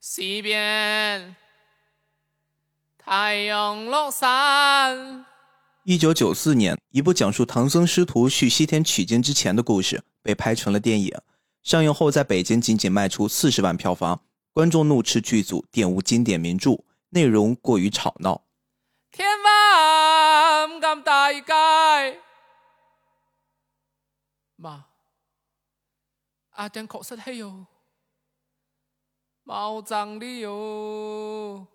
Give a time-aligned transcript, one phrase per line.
[0.00, 1.34] 西边
[2.96, 5.26] 太阳落山。
[5.82, 11.20] 一九九四年，一部讲述唐僧师徒去西天取经之前的故事被拍成了电影。
[11.64, 14.22] 上映后，在北京仅仅卖出四十万票房，
[14.52, 18.44] 观众怒斥剧组玷污经典名著，内容过于吵闹。
[19.10, 22.20] 天晚咁大街，
[24.60, 24.82] 媽，
[26.50, 27.66] 阿正確實係有
[29.48, 31.66] 冇爭理由。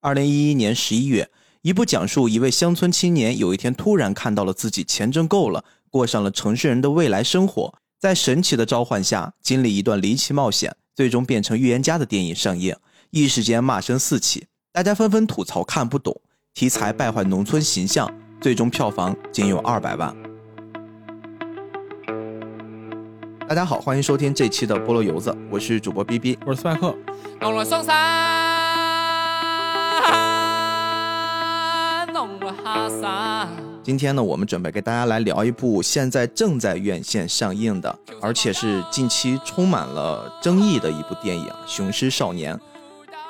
[0.00, 1.30] 二零一一年十一月，
[1.62, 12.74] 一部讲述一位乡村青年有一天突然看到了自己钱挣够了，过上了城市人的未来生活，在神奇的召唤下，经历一段离奇冒险，最终变成预言家的电影上映，
[13.10, 16.20] 一时间骂声四起，大家纷纷吐槽看不懂，
[16.54, 20.12] 题材败坏农村形象，最终票房仅有二百万。
[23.48, 26.36] 大家好，欢迎收听这期的菠萝油子，我是主播 B B。
[26.44, 26.92] 我是斯派克，
[27.40, 27.94] 弄來上山，
[32.12, 33.48] 弄來下山。
[33.84, 42.52] 今天呢，我们准备给大家来聊一部现在正在院线上映的，而且是近期充满了争议的一部电影《雄狮少年》。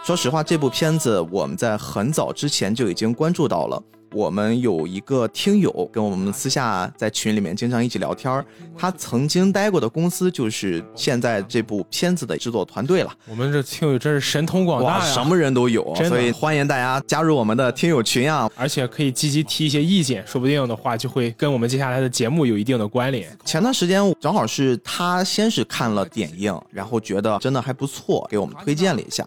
[0.03, 3.83] 说实话，这部片子我们在很早之前就已经关注到了。
[4.12, 8.44] 我们有一个听友跟我们私下在群里面经常一起聊天儿，
[8.76, 13.12] 他曾经待过的公司就是现在这部片子的制作团队了。
[13.28, 18.50] 我们这听友真是神通广，大呀，什么人都有，所以欢迎大家加入我们的听友群啊！
[18.56, 23.36] 而且可以积极提一些意见，说不定的话就会跟我们接下来的节目有一定的关联。
[23.44, 29.27] 前段时间正好是他先是看了点映，然后觉得真的还不错，给我们推荐了一下。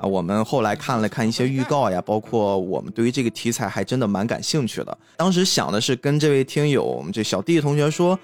[0.00, 4.98] 啊，我们后来看了看一些预告呀，包括我们对于这个题材还真的蛮感兴趣的。
[5.18, 8.18] 当时想的是跟这位听友，我们这小弟同学说，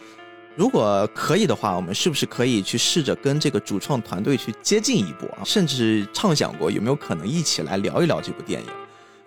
[0.55, 5.45] 如果可以的话，我们是不是可以去试着跟这个主创团队去接近一步啊？
[5.45, 8.69] 甚至畅想过有没有可能一起来聊一聊这部电影。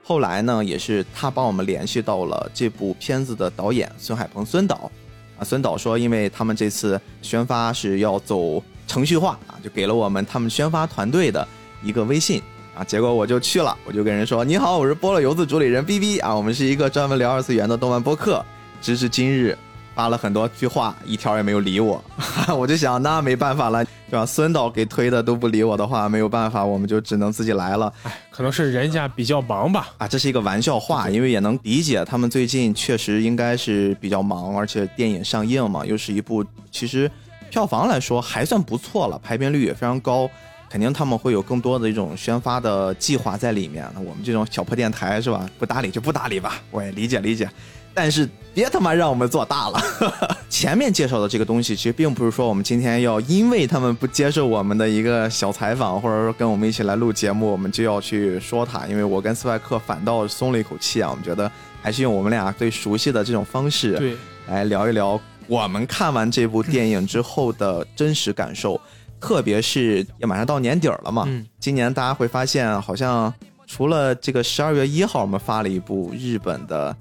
[0.03, 4.89] 后来呢，也是他帮我们联系到了这部片子的导演孙海鹏孙导，
[5.37, 11.47] 啊，孙导说，因为他们这次宣发是要走程序化啊，就给了我们他们宣发团队的
[11.81, 12.41] 一个微信
[12.75, 18.43] 啊，结果我就去了，我就跟人说，你好，我是菠萝油子主理人 B B 啊，我们是一个专门聊二次元的动漫播客，
[18.81, 19.57] 直至今日
[19.95, 22.01] 发了很多句话，一条也没有理我，
[22.57, 24.25] 我就想那没办法了，对吧？
[24.25, 27.91] 孙导给推的都不理我的话，没有办法，我们就只能自己来了。
[28.03, 29.89] 哎，可能是人家比较忙吧。
[29.97, 37.11] 啊，这是一个玩笑话，因为也能理解他们最近确实应该是比较忙，而且电影上映嘛，又是一部其实
[37.49, 40.29] 票房来说还算不错了，排片率也非常高，
[40.69, 43.89] 肯定他们会有更多的一种宣发的计划在里面。
[43.95, 47.49] 那我们这种小破电台是吧，不搭理就不搭理吧，我也理解理解。
[47.91, 49.81] 但是别他妈让我们做大了。
[50.47, 58.85] 前面介绍的这个东西，其实并不是说我们今天要因为他们不接受我们的一个小采访，或者说跟我们一起来录节目，我们就要去说他。
[58.85, 64.15] 因为我跟斯派克反倒松了一口气啊，我们觉得还是用我们俩最熟悉的这种方式，对，
[64.47, 68.79] 来聊一聊我们看完这部电影之后的真实感受。
[69.19, 73.33] 特别是也马上到年底儿了嘛，嗯今年大家会发现，好像
[73.67, 76.95] 除了这个十二月一号我们发了一部日本的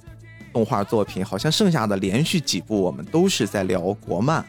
[0.53, 4.45] 动画作品，好像剩下的连续几部我们都是在聊国漫。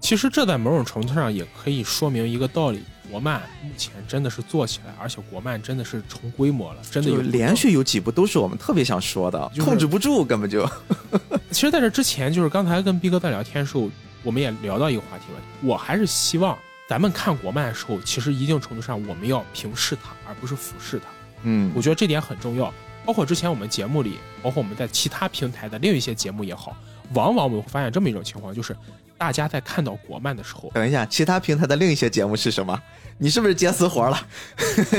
[0.00, 7.54] 其实这在某种程度上也可以说明一个道理：国漫目前真的是做起来，而且国漫真的是成规模了，真的有连。
[7.56, 10.68] 续有几部都是我们特别想说的，就是控制不住，根本就。
[11.52, 13.88] 其实在这之前，就是刚才跟逼哥在聊天的时候，
[14.24, 15.40] 我们也聊到一个话题了。
[15.62, 16.58] 我还是希望
[16.92, 21.06] 咱们看国漫的时候，其实一定程度上我们要平视它，而不是俯视它。
[21.44, 22.70] 嗯我觉得这点很重要。
[23.06, 26.76] 包括之前我们节目里，包括我们在其他平台的另一些节目也好，
[27.14, 28.76] 往往我们会发现这么一种情况，就是
[29.16, 32.78] 大家在看到国漫的时候，等一下，其他平台的另一些节目是什么？
[33.16, 34.26] 你是不是接私活了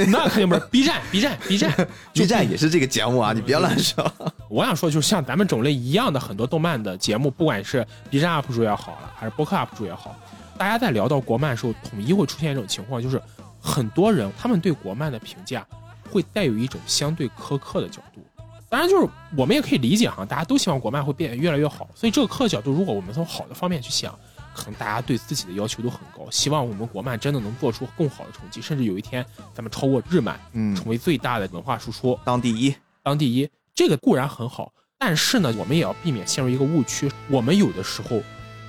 [0.08, 1.88] 那肯定不是 B 站，B 站，B 站？
[2.12, 4.12] B 站也是这个节目啊，你别乱说。
[4.50, 10.18] 我想说，就是像咱们种类一样的很多动漫的节目，不管是 B 站 UP 主也好了，还是播客 UP 主也好，
[10.58, 13.22] 大家在聊到国漫的时候，统一会出现一种情况，就是
[13.60, 15.66] 很多人他们对国漫的评价
[16.10, 18.22] 会带有一种相对苛刻的角度。
[18.70, 19.08] 当然，就是
[19.38, 24.18] 我们也可以理解哈，大家都希望国漫会变得越来越好，所以这个苛刻角度，如果我们从好的方面去想，
[24.56, 29.24] 可能大家对自己的要求都很高，希望我们国漫真的能做出更好的成绩，甚至有一天
[29.54, 32.18] 咱们超过日漫，嗯，成为最大的文化输出。
[32.24, 32.74] 当第一。
[33.04, 37.12] 当第一，这个固然很好，但是呢，我们也要避免陷入一个误区。
[37.30, 38.22] 我们有的时候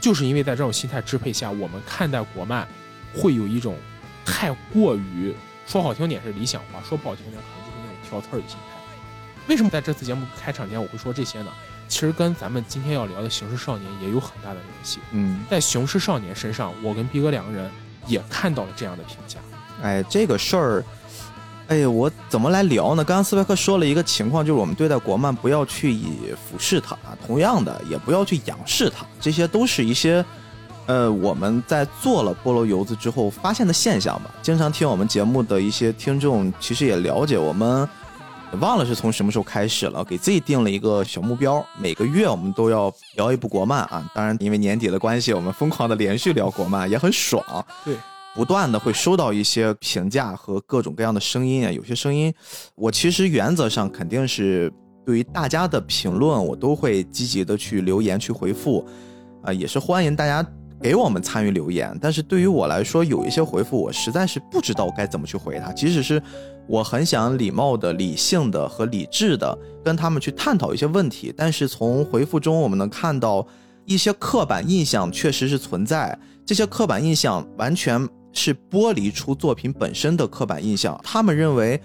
[0.05, 2.69] 就是因为在这种心态支配下，我们看待国漫
[3.17, 3.75] 会有一种
[4.23, 5.35] 太过于
[5.67, 8.77] 说好听点是理想化，说不好听点可能就是那种挑刺儿的心态。
[9.47, 11.51] 为什么在这次节目开场前我会说这些呢？
[11.89, 15.01] 其实跟咱们今天要聊的《雄狮少年》也有很大的联系。
[15.13, 17.71] 嗯在《雄狮少年》身上，我跟逼哥两个人
[18.07, 19.41] 也看到了这样的评价。
[19.81, 20.85] 哎，这个事儿，
[21.69, 23.03] 哎，我怎么来聊呢？
[23.03, 26.97] 刚刚斯派克说了一个情况，就是我们对待国漫不要去以俯视它，
[27.27, 30.25] 同样的也不要去仰视它，这些都是一些，
[30.87, 34.31] 呃，我们在做了菠萝油子之后发现的现象吧。
[34.43, 37.89] 经常听我们节目的一些听众，其实也了解我们。
[38.61, 44.09] 忘了是从什么时候开始了，给自己定了一个小目标，每个月我们都要聊一部国漫啊。
[44.15, 47.43] 当然，因为年底的关系，我们疯狂的连续聊国漫，也很爽。
[47.85, 47.97] 对，
[48.35, 51.71] 不断的会收到一些评价和各种各样的声音啊。
[51.71, 52.33] 有些声音，
[52.75, 54.73] 我其实原则上肯定是
[55.05, 58.85] 对于大家的评论，我都会积极的去留言去回复，
[59.43, 60.47] 啊，也是欢迎大家
[60.81, 61.97] 给我们参与留言。
[62.03, 66.23] 但是对于我来说，有一些回复我实在是不知道该怎么去回他，即使是。
[66.67, 69.55] 我很想礼貌的、理性的和理智的
[69.85, 73.47] 跟他们去探讨一些问题，但是从回复中我们能看到
[73.85, 81.01] 一些刻板印象确实是存在，这些刻板印象完全是剥离出作品本身的刻板印象。
[81.03, 81.81] 他们认为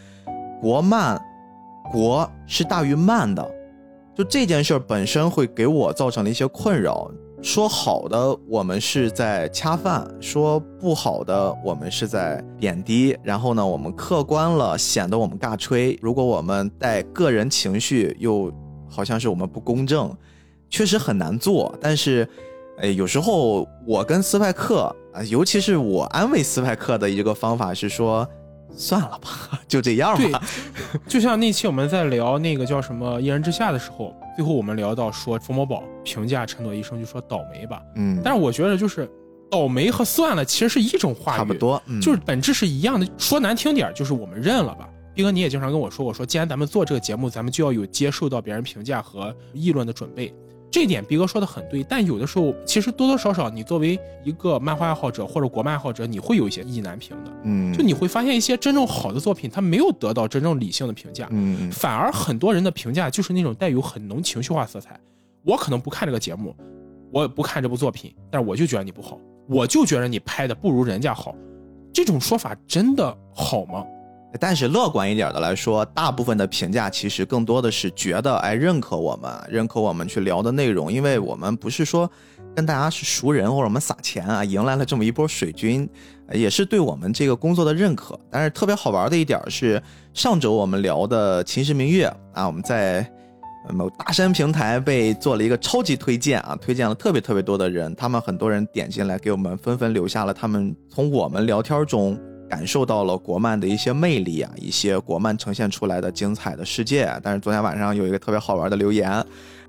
[0.60, 1.18] 国漫
[1.92, 3.50] 国是大于慢的，
[4.14, 7.10] 就这件事本身会给我造成了一些困扰。
[7.42, 13.18] 说好的，我们是在恰饭；说不好的，我们是在贬低。
[13.24, 15.98] 然后呢，我们客观了，显得我们尬吹。
[16.02, 18.52] 如果我们带个人情绪，又
[18.90, 20.14] 好像是我们不公正，
[20.70, 21.74] 确实很难做。
[21.80, 22.28] 但是，
[22.80, 28.28] 哎，有时候我跟斯派克啊，尤其是我安慰斯派克的一个方法是说。
[28.72, 30.40] 算了吧， 就这样吧。
[30.94, 37.82] 对，就像那期我们在聊那个叫什么《一人之下》的时候，最后我们聊到说冯某宝评价陈朵医生就说倒霉吧。
[37.96, 39.10] 嗯，但是我觉得就是
[39.50, 43.08] 倒霉和算了其实是一种话语，差不多，就是本质是一样的。
[43.18, 44.88] 说难听点就是我们认了吧。
[45.16, 50.32] 斌哥你也经常跟我说，我说既然咱们做这个节目，咱们就要有接受到别人评价和议论的准备。
[50.72, 57.32] 这点逼哥说的很对，但有的时候其实多多少少，你作为一个漫画爱好者或者国漫爱好者，你会有一些意难平的。
[57.44, 61.28] 嗯，就你会发现一些真正好的作品，它没有得到真正理性的评价。
[61.32, 65.00] 嗯，反而很多人的评价就是那种带有很浓情绪化色彩。
[65.44, 66.56] 我可能不看这个节目，
[67.12, 69.18] 我不看这部作品，但是我就觉得你不好，
[69.48, 71.34] 我就觉得你拍的不如人家好。
[71.92, 73.84] 这种说法真的好吗？
[74.40, 82.10] 但是乐观一点的来说，大部分的评价其实更多的是觉得，哎，认可我们，认可我们去聊的内容，因为我们不是说
[82.56, 85.90] 跟大家是熟人或者我们撒钱啊，迎来了这么一波水军，
[86.32, 88.20] 也是对我们这个工作的认可。
[88.30, 89.82] 但是特别好玩的一点是，
[90.14, 92.08] 上周我们聊的《秦时明月》
[92.40, 93.04] 啊，我们在
[93.74, 102.16] 某大山平台被做了一个超级推荐啊，推荐了特别特别多的人，他们很多人点进来给我们纷纷留下了他们从我们聊天中。
[102.50, 107.10] 感受到了国漫的一些魅力啊，一些国漫呈现出来的精彩的世界。
[107.22, 109.24] 但是昨天晚上有一个特别好玩的留言，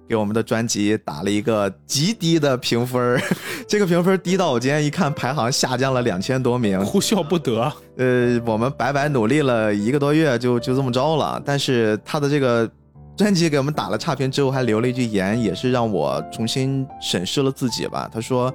[0.08, 3.20] 给我们的专辑打了一个极低的评分，
[3.68, 7.72] 这个评分低到我今天一看排行下降了两千多名，哭笑不得。
[7.98, 11.40] 呃，我们白白努力了一个多月，就就这么着了。
[11.44, 12.68] 但是他的这个
[13.16, 18.10] 专辑给我们打了差评之后，还留了一句言，也是让我重新审视了自己吧。
[18.12, 18.52] 他说：“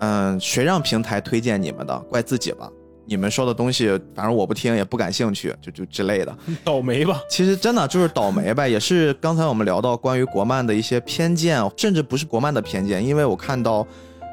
[0.00, 2.68] 嗯，谁让平台推荐你们的，怪自己吧。”
[3.06, 7.20] 你们说的东西，反正我不听，也不感兴趣，就就之类的， 倒霉吧。
[7.28, 13.86] 其实真的就是倒霉呗，也是刚才我们聊到关于国漫的一些偏见，甚至不是国漫的偏见，因为我看到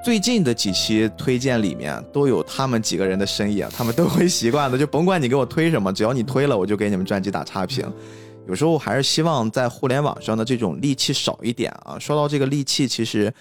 [0.03, 7.85] 最近的几期推荐里面都有他们几个人的身影，他们都会习惯的，就甭管你给我推什么，只要你推了，我就给你们专辑打差评。
[8.47, 11.99] 有时候还是希望在互联网上的这种戾气少一点啊。
[11.99, 13.31] 说到这个戾气，其实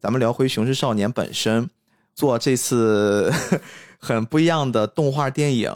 [0.00, 1.68] 咱们聊回《雄狮少年》本身，
[2.14, 3.32] 做这次。
[4.04, 5.72] 很不一样的动画电影，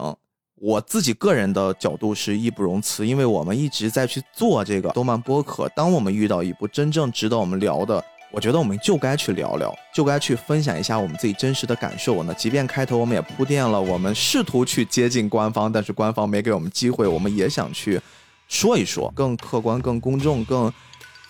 [0.53, 5.67] 我自己个人的角度是义不容辞，因为我们一直在去做这个动漫播客。
[5.75, 12.21] 当我们遇到一部真正值得我们聊的，我觉得我们就该去聊聊，就该去分享一下我们自己真实的感受。
[12.21, 17.99] 那即便开头我们也铺垫了，我们试图去接近官方，但是官方没给我们机会，我们也想去
[18.47, 20.71] 说一说，更客观、更公众、更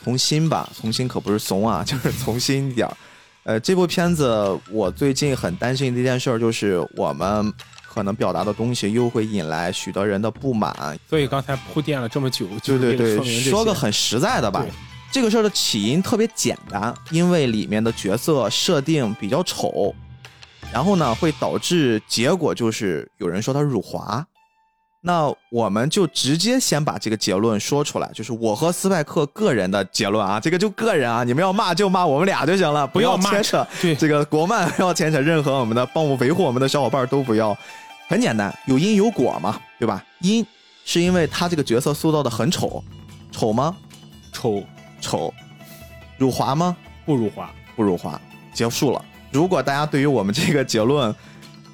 [0.04, 0.70] 从心吧。
[0.76, 2.86] 从心可不是怂啊，就是 从心一点。
[3.44, 7.52] 呃，这部片子我最近很担心的一件事就是，我们
[7.88, 11.00] 可能表达的东西又会引来许多人的不满。
[11.10, 14.64] 所以刚才铺垫了这么久，对对对，说个很实在的吧，
[15.12, 19.96] 这个事儿的起因特别简单，因为里面的角色设定比较丑，
[20.72, 24.24] 然后呢会导致结果就是有人说他辱华。
[25.02, 33.66] 那我们就直接先把这个结论说出来，就是我和斯派克个人的结论啊，这个就个人啊，你们要骂就骂我们俩就行了，不要牵扯
[33.98, 37.58] 这个国漫，不要牵扯任何我们的帮我维护我们的小伙伴都不要。
[38.10, 40.04] 很简单，有因有果嘛，对吧？
[40.20, 40.46] 因
[40.84, 42.84] 是因为他这个角色塑造的很丑，
[43.32, 43.78] 丑吗？
[44.34, 44.64] 丑
[45.00, 45.34] 丑，
[46.18, 46.76] 辱华吗？
[47.06, 48.20] 不辱华，不辱华，
[48.52, 49.06] 结束了。
[49.32, 51.16] 如果大家对于我们这个结论，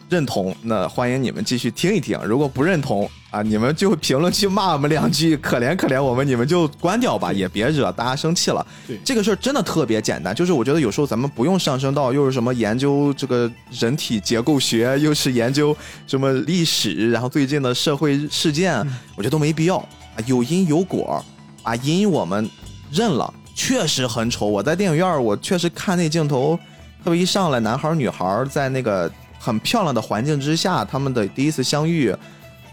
[0.10, 8.66] 认同，那欢迎你们继续听一听；如果不认同啊，你们就评论区骂我们两句，可怜可怜我们，你们就关掉吧，也别惹大家生气了。
[8.88, 9.00] 对。
[9.04, 18.78] 这个事儿真的特别简单，就是我觉得有时候咱们不用上升到又是什么研究这个人体结构学，又是研究什么历史，然后最近的社会事件，
[19.16, 19.78] 我觉得都没必要。
[19.78, 21.24] 啊，有因有果，
[21.64, 22.48] 啊因我们
[22.92, 24.46] 认了，确实很丑。
[24.46, 26.58] 我在电影院，我确实看那镜头，
[27.04, 29.12] 特别一上来，男孩儿女孩儿在那个
[29.46, 32.12] 很漂亮的环境之下，他们的第一次相遇，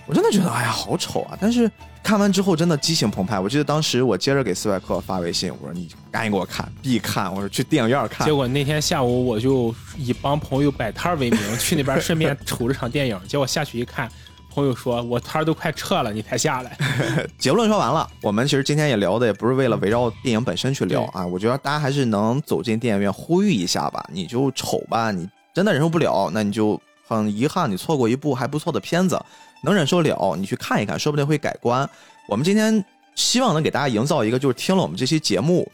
[0.07, 1.37] 我真的觉得哎呀好丑啊！
[1.39, 1.71] 但是
[2.03, 3.39] 看完之后真的激情澎湃。
[3.39, 8.33] 我记得当时我接着给斯派克发微信，我说你赶紧给我看，必看，我说去电影院看结。
[8.33, 13.21] 果那天下午我就以帮朋友摆摊儿为名，去那边顺便瞅这场电影。
[13.29, 14.11] 结果下去一看，
[14.51, 16.77] 朋友说我摊儿都快撤了，你才下来。
[17.39, 24.05] 结论说完了，我们其实今天也聊的也不是为了围绕电影本身去聊啊，我觉得大家还是能走进电影院呼吁一下吧。
[24.11, 29.21] 你就丑吧，你真的忍受不了，那你就很遗憾，你错过一部还不错的片子。
[29.65, 31.89] 能忍受了，你去看一看，说不定会改观。
[32.29, 35.71] 我们今天希望能给大家营造一个，就是听了我们这期节目，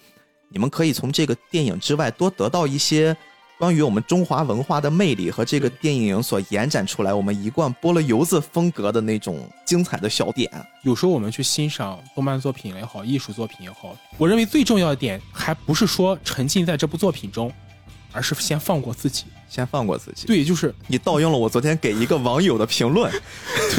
[0.50, 3.16] 你们可以从这个电影之外多得到一些
[3.58, 10.50] 关于我们中华文化的魅力和这个电影所延展出来我们一贯菠萝油子风格的那种精彩的小点。
[10.82, 17.50] 有时候我们去欣赏动漫作品也好，艺术作品也好，我认为最重要的点还不是说沉浸在这部作品中，
[18.18, 19.24] 而是先放过自己。
[19.48, 20.26] 先放过自己。
[20.26, 23.10] 对，就是你盗用了我昨天给一个网友的评论，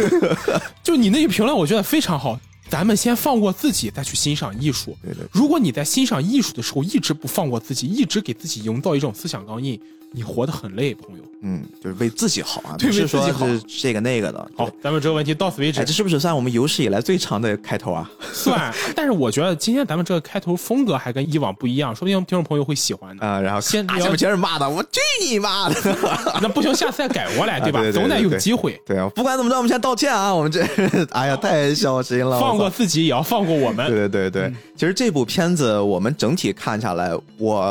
[0.82, 2.40] 就你那个评论，我觉得非常好。
[2.70, 4.98] 咱们先放过自己，再去欣赏艺术。
[5.04, 9.80] 对对如果你在欣赏艺术的时候一直不放过自己，一直给自己营造一种思想钢印，
[10.12, 11.24] 你活得很累，朋友。
[11.42, 14.52] 嗯，就是为自己好啊，对不是说是这个那个的。
[14.58, 15.94] 好，咱们这个问题到此为止哎，这。
[15.94, 18.10] 是不是算我们有史以来最长的开头啊？
[18.34, 23.26] 算，但是我觉得今天咱们这个开头风格还跟以往不一样，说不定听众朋友会喜欢的。
[23.26, 25.76] 啊，然后啊，先聊下面全是骂的，我去你妈的！
[26.42, 27.80] 那不行，下次再改过来，对吧？
[27.80, 28.78] 啊对对对总得有机会。
[28.86, 30.62] 对啊，不管怎么着，我们先道歉啊，我们这，
[31.12, 33.88] 哎呀，太小心了，放过自己，也要放过我们。
[33.88, 37.62] 对对对对，其实这部片子我们整体看下来，我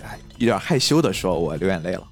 [0.45, 2.03] 有点害羞的说，我流眼泪了。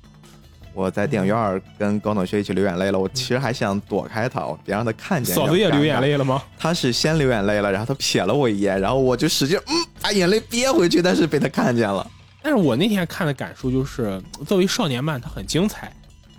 [0.72, 5.36] 我在电影院跟高同学一起流眼泪了，我其实还想躲开他，我别让他看见。
[5.36, 6.10] 嫂子也流眼泪。
[6.10, 6.42] 泪了吗？
[6.58, 12.06] 他是先流眼泪了，然后他瞥了我一眼，然后我就使劲嗯把眼泪憋回去，但是被他看见了。
[12.42, 15.92] 但是我那天看的感受就是，作为少年漫，它很精彩。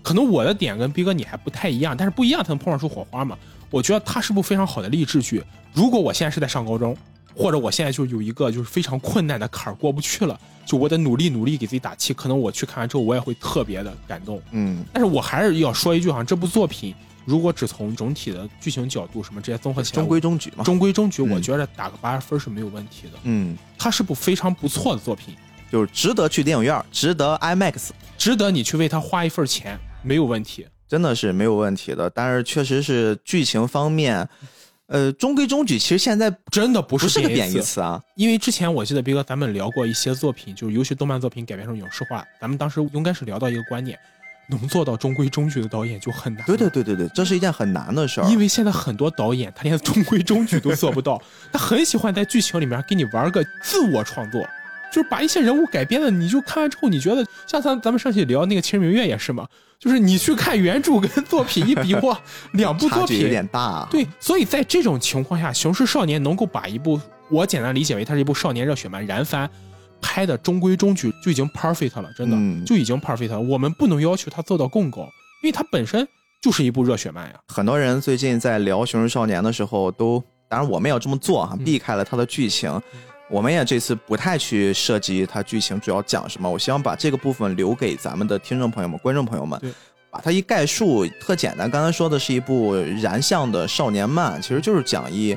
[0.02, 3.36] 可能我的点跟逼哥你还不太一样，但是不一样才能碰撞出火花嘛。
[3.68, 5.42] 我觉得它是部非常好的励志剧。
[5.74, 6.96] 如果我现在是在上高中，
[7.34, 12.12] 或者我现在就有一个就是非常困难的坎儿过不去了，就我得努力努力给自己打气。
[12.12, 14.40] 可能我去看完之后，我也会特别的感动。
[14.50, 16.94] 嗯，但是我还是要说一句哈，这部作品
[17.24, 20.64] 如果只从整体的剧情角度什么这些综合起来，中规中矩嘛。
[20.64, 23.18] 中规中矩，嗯我觉得打个八十分是没有问题的。
[23.24, 25.34] 嗯，它是部非常不错的作品，
[25.70, 30.66] 就是值得去电影院，值得 IMAX，值得你去为它花一份钱，没有问题。
[30.88, 32.10] 真的是没有问题的。
[32.10, 34.28] 但是确实是剧情方面，
[34.90, 35.78] 呃，中规中矩。
[35.78, 38.02] 其实现在真的不是不是个贬义词啊。
[38.16, 43.96] 因为之前我记得斌哥咱们聊过一些作品，就是尤其动漫作品改编成影视化，咱们当时应该是聊到一个观点，
[44.48, 46.44] 能做到中规中矩的导演就很难。
[46.44, 46.68] 对对。
[46.68, 48.28] 对对对，这是一件很难的事儿。
[48.28, 54.40] 因为现在很多导演他连中规中矩都做不到， 他很喜欢在剧情里面给你玩个自我创作，
[54.92, 59.46] 就是把一些人物改编的，你就看完之后你觉得像咱咱们上期聊那个《秦时明月》也是嘛，
[59.80, 62.20] 就是你去看原著跟作品一比哇，
[62.52, 63.88] 两部作品有点大啊。
[63.90, 69.48] 对，所以在这种情况下，《雄狮少年》能够把一部我简单理解为它是一部少年热血漫燃番
[70.02, 73.40] 拍的中规中矩，就已经 perfect 了，真的、嗯就已经 perfect 了。
[73.40, 75.00] 我们不能要求它做到更高，
[75.42, 76.06] 因为它本身
[76.42, 77.40] 就是一部热血漫呀。
[77.48, 82.70] 很多人最近在聊《雄狮少年》的时候，都当然我们也要这么做哈，嗯避开了它的剧情。
[83.30, 89.70] 我们也这次不太去涉及它剧情主要讲什么，我希望把这个部分留给咱们的听众朋友们、观众朋友们对。
[90.10, 91.70] 把它一概述，特简单。
[91.70, 95.36] 刚才说的是一部燃向的少年漫，其实就是讲一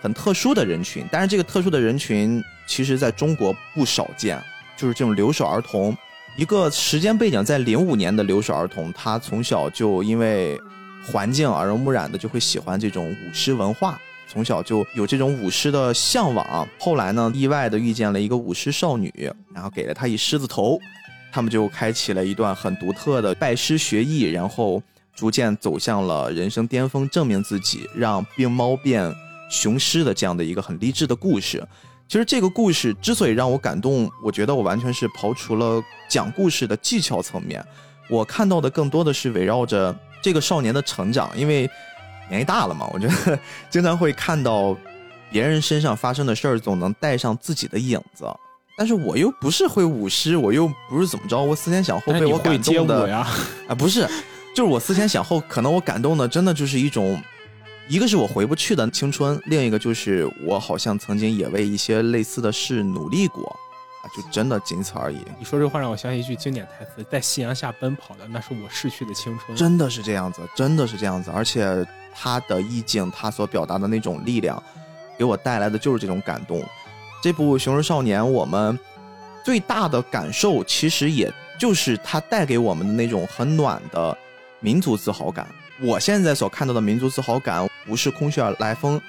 [0.00, 4.42] 很特殊的人群，但是这个特殊的人群其实在中国不少见，
[4.74, 5.94] 就是这种留守儿童。
[6.38, 10.58] 一个时间背景在零五年的留守儿童，他从小就因为
[11.06, 16.68] 环境耳濡目染的就会喜欢这种舞狮文化，从小就有这种舞狮的向往。
[16.78, 20.78] 后来呢，意外的遇见了一个舞狮少女，然后给了他一狮子头，
[21.32, 24.82] 他们就开启了一段很独特的拜师学艺，然后
[25.14, 29.14] 逐渐走向了人生巅峰，证明自己，让病猫变
[29.48, 31.66] 雄狮的这样的一个很励志的故事。
[32.08, 37.64] 其实这个故事之所以让我感动，我觉得我完全是刨除了讲故事的技巧层面，
[38.08, 41.68] 我看到的更多的是围绕着这个少年的成长，因为
[42.28, 43.38] 年纪大了嘛，我觉得
[43.70, 44.76] 经常会看到
[45.30, 48.24] 别人身上发生的事儿，总能带上自己的影子。
[48.78, 53.16] 但是我又不是会舞狮，我又不是怎么着，我思前想后被我感动的？
[53.16, 54.06] 啊，不是，
[54.54, 57.18] 就是我思前想后，可能我感动的真的就是一种，
[57.88, 63.44] 一个是我回不去的青春，另一个就是我好像曾经也为一些类似的事努力过，
[64.02, 65.16] 啊，就真的仅此而已。
[65.38, 71.82] 你说这话让我想起一句经典台词：“在夕阳下奔跑的，那是我逝去的青春。”真的是这样子，真的是这样子，而且
[72.18, 74.62] 他的意境，他所表达的那种力量，
[75.18, 76.64] 给我带来的就是这种感动。
[77.22, 78.78] 这部《熊人少年》，我们
[79.44, 84.16] 最大的感受，其实也就是他带给我们的那种很暖的
[84.60, 85.46] 民族自豪感。
[85.80, 89.00] 我现在所看到的民族自豪感，不是空穴来风。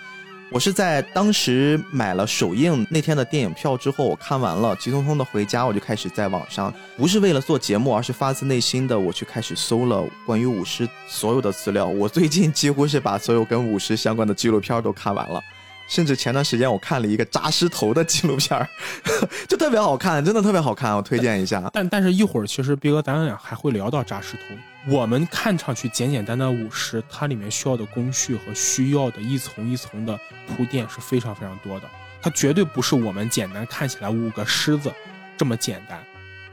[0.49, 11.85] 我是在当时买了首映那天的电影票之后，我看完了，急匆匆的回家，我就开始在网上，不是为了做节目，而是发自内心的，我去开始搜了关于舞狮所有的资料。
[11.85, 15.43] 我最近几乎是把所有跟舞狮相关的纪录片都看完了。
[15.88, 18.67] 甚至前段时间我看了一个扎狮头的纪录片儿，
[19.48, 21.70] 就特别好看，真的特别好看，我推荐一下。
[21.74, 24.94] 但但是一会儿其实逼哥咱俩还会聊到扎狮头。
[24.94, 30.17] 我们看上去简简单单五十，它里面需要的工序和需要的一层一层的
[30.48, 31.89] 铺垫是非常非常多的。
[32.22, 34.91] 它绝对不是我们简单看起来五个狮子
[35.38, 36.00] 这么简单，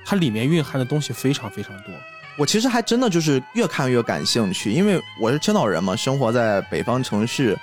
[0.04, 1.92] 它里面蕴含的东西非常非常多。
[2.36, 7.56] 我其实还真的就是越看越感兴趣，因为我是青岛人嘛，生活在北方城市。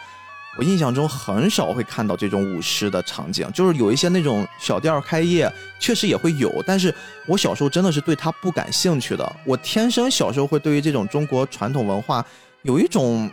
[0.58, 6.51] 我印象中很少会看到这种舞狮的场景，就是有一些那种小店开业，确实也会有。
[6.67, 6.93] 但是
[7.25, 9.36] 我小时候真的是对它不感兴趣的。
[9.46, 12.25] 我天生小时候会对于这种中国传统文化
[12.63, 13.31] 有一种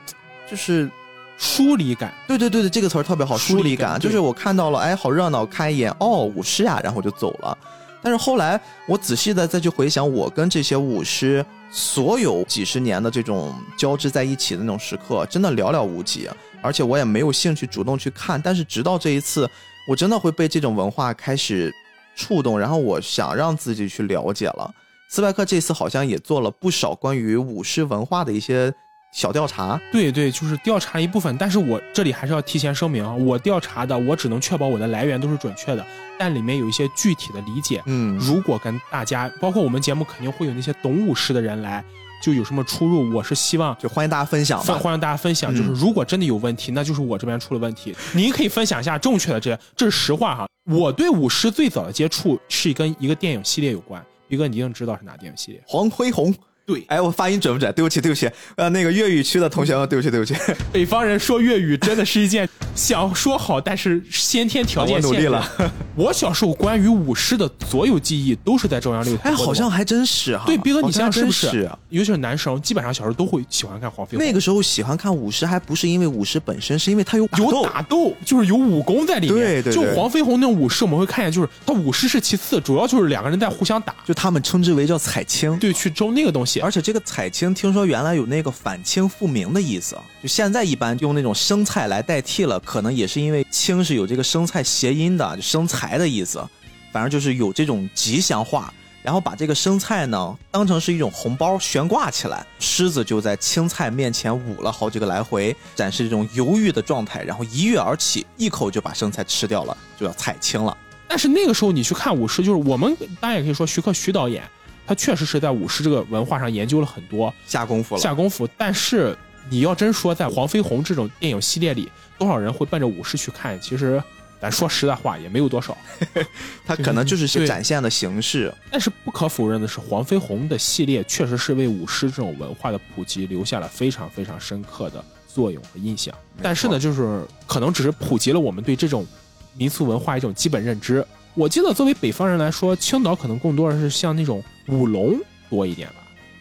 [0.49, 0.89] 就是
[1.37, 2.15] 疏离感。
[2.29, 3.99] 对对对对，这个词儿特别好，疏离感。
[3.99, 7.59] 就是我看到了，哎，好热闹，看一眼，哦，舞狮啊，然后就走了。
[8.01, 16.31] 但是后来我仔细的再去回想，我跟这些舞狮所有几十年的这种交织在一起的那种时刻，真的寥寥无几。
[16.63, 19.49] 而且我也没有兴趣主动去看，但是直到这一次，
[19.89, 21.73] 我真的会被这种文化开始
[22.17, 24.73] 触动，然后我想让自己去了解了。
[25.09, 28.71] 斯派克这次好像也做了不少关于舞狮文化的一些
[29.11, 31.35] 小调查，对对，就是调查一部分。
[31.39, 35.87] 但是我这里还是要提前声明啊，我调查的我只能确保我的来源都是准确的，
[36.19, 37.83] 但里面有一些具体的理解。
[37.87, 41.83] 嗯，如果跟大家，包括我们节目肯定会有那些懂舞狮的人来。
[42.23, 45.55] 就有什么出入，我是希望就欢迎大家分享，欢迎大家分享。
[45.55, 47.95] 就是如果真的有问题，那就是我这边出了问题。
[48.13, 50.47] 您可以分享一下正确的，这这是实话哈。
[50.67, 56.33] 我对舞狮最早的接触是跟一个电影系列有关，一哥你一定知道是哪电影系列，《黄飞鸿》。
[56.69, 57.73] 对，哎，我发音准不准？
[57.73, 60.35] 对不起，对不起，呃，那个粤语区的同学们，对不起，对不起。
[60.71, 65.09] 北方人说粤语真的是一件想说好，但是先天条件 限制。
[65.09, 65.51] 我努力了。
[65.97, 69.31] 我小时候关于舞狮的所有记忆都是在中央六台。
[69.31, 70.45] 哎，好像还真是哈。
[70.45, 71.71] 对，斌哥，你想想是不是？
[71.89, 74.27] 尤其是男生，基本上小时候都会喜欢看黄飞鸿。
[74.27, 79.63] 那个时候喜欢看舞狮，还不是因为舞狮本身，是因为他有有打斗，就是有武功在里面。
[79.63, 79.73] 对对。
[79.73, 85.59] 就黄飞鸿那种舞狮，我们会看见，就是他舞狮是其次，主要就是两个人在互相打，就他们称之为叫彩青。
[85.59, 87.29] 对，去周那个东西，而且这个彩。
[87.31, 96.43] 青听说原来有那个反清复明的意思，就现在一般用那种生菜来代替了，可能也是因为青是有这个生菜谐音的，就生财的意思，
[96.91, 110.77] 反正就是有这种吉祥话，然后把这个生菜呢当成是一种红包悬挂起来，狮子就在青菜面前舞了好几个来回，展示这种犹豫的状态，然后一跃而起，一口就把生菜吃掉了，就叫彩青了。
[111.07, 114.43] 但是那个时候你去看舞狮，就是我们大家也可以说徐克徐导演。
[114.89, 118.49] 他确实是在舞狮这个文化上研究了很多下功夫了，下功夫。
[118.57, 119.15] 但是
[119.51, 123.61] 你要真说在黄飞鸿这种电影系列里，多少人会奔着舞狮去看？
[123.61, 124.03] 其实
[124.41, 125.77] 咱说实在话，也没有多少。
[126.65, 128.51] 他可能就是展现的形式。
[128.71, 136.15] 但是不可否认的是，黄飞鸿的系列确实是为舞狮这种文化的普及留下了非常非常深刻的作用和印象。
[136.43, 139.07] 但是呢，就是可能只是普及了我们对这种
[139.55, 141.07] 民俗文化一种基本认知。
[141.35, 144.43] 我记得作为北方人来说，青岛可能更多的是像那种。
[144.69, 145.19] 舞龙
[145.51, 145.95] 多一点吧，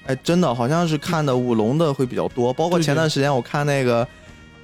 [0.07, 2.53] 哎，真的好像是看的舞龙的会比较多。
[2.53, 4.07] 包括前段时间我看那个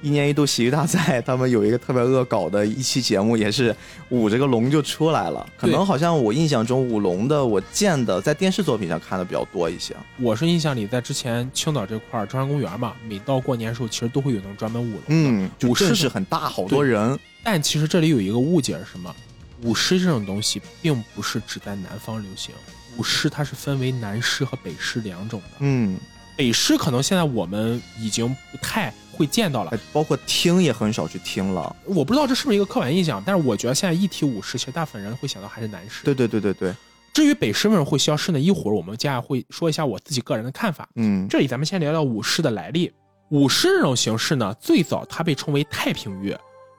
[0.02, 3.74] 一年一度喜剧大赛，他们有一个特别恶搞的一期节目，也是
[4.10, 5.46] 舞这个龙就出来了。
[5.56, 9.96] 可能好像我印象中舞龙的，我见的在电视作品上看的比较多一些。
[10.20, 17.18] 我是印象里在之前青岛这块中山公园嘛，每到过年的时候，其实都会有那种专门舞龙的，嗯，舞狮是很大，好多人。
[17.42, 19.14] 但其实这里有一个误解是什么？
[19.62, 22.54] 舞狮这种东西并不是只在南方流行。
[22.96, 25.98] 舞狮它是分为南狮和北狮两种的，嗯，
[26.36, 31.74] 北狮可能现在我们已经不太会见到了，包括听也很少去听了。
[31.84, 36.04] 我不知道这是不是一个刻板印象，但是我觉得现在一提舞狮，其实大部分人会想到还是南狮。
[36.04, 36.74] 对对对对对。
[37.12, 38.40] 至于北狮为什么会消失呢？
[38.40, 40.88] 一会儿我们接下来会说一下我自己个人的看法。
[40.96, 42.92] 嗯，这里咱们先聊聊舞狮的来历。
[43.30, 46.38] 舞狮这种形式呢，最早它被称为太平乐。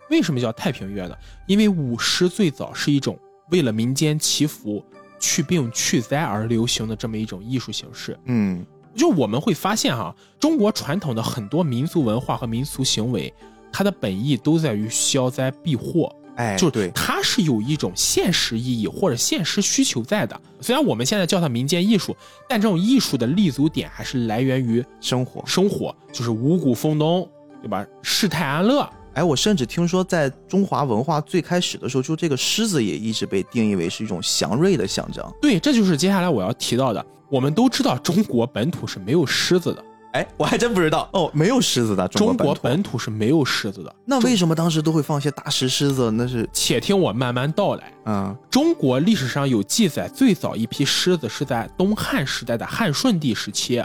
[0.10, 1.16] 为什么叫太平乐呢？
[1.48, 3.18] 因为舞狮最早是一种
[3.50, 4.86] 为了民间祈福。
[5.26, 8.64] 去病去灾而流行的这么一种艺术形式，嗯，
[8.96, 13.34] 就我们会发现哈，中国传统的很多民俗文化和民俗行为，
[13.72, 16.16] 它的本意都在于消灾避祸。
[16.36, 20.40] 哎，就对，它是有一种现实意义或者现实需求在的。
[20.62, 22.16] 虽然我们现在叫它民间艺术，
[22.48, 25.42] 但这种艺术的立足点还是来源于生活。
[25.48, 27.28] 生活，就是五谷丰登，
[27.62, 27.84] 对吧？
[28.04, 28.88] 世泰安乐。
[29.16, 35.26] 哎，我甚至听说，在中华文化最开始的时候，就这个狮子也一直被定义为是一种祥瑞的象征。
[35.42, 37.04] 对，这就是接下来我要提到的。
[37.30, 39.84] 我们都知道，中国本土是没有狮子的。
[40.12, 43.94] 哎，我还真不知道哦，没有狮子的中国本土是没有狮子的。
[44.06, 46.12] 那为什么当时都会放些大石狮子？
[46.12, 47.92] 那是且听我慢慢道来。
[48.06, 53.84] 嗯，中国历史上有记载，最早一批狮子是在东汉时代的汉顺帝时期，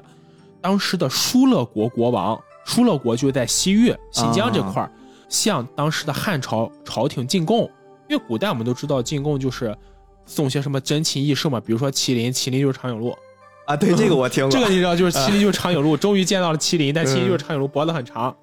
[0.60, 4.92] 当时的疏勒国国王，疏勒国就在西域新疆这块儿，
[5.30, 7.70] 向当时的汉朝朝廷进贡。
[8.10, 9.74] 因为古代我们都知道进贡就是
[10.26, 13.16] 送些什么珍禽异兽嘛，比如说麒麟，麒麟就是长颈鹿。
[13.66, 18.36] 啊，对这个我听过， 这个你知道，就是麒麟就是长颈鹿，终于见到了麒麟，但麒麟就是长颈鹿，脖子很长。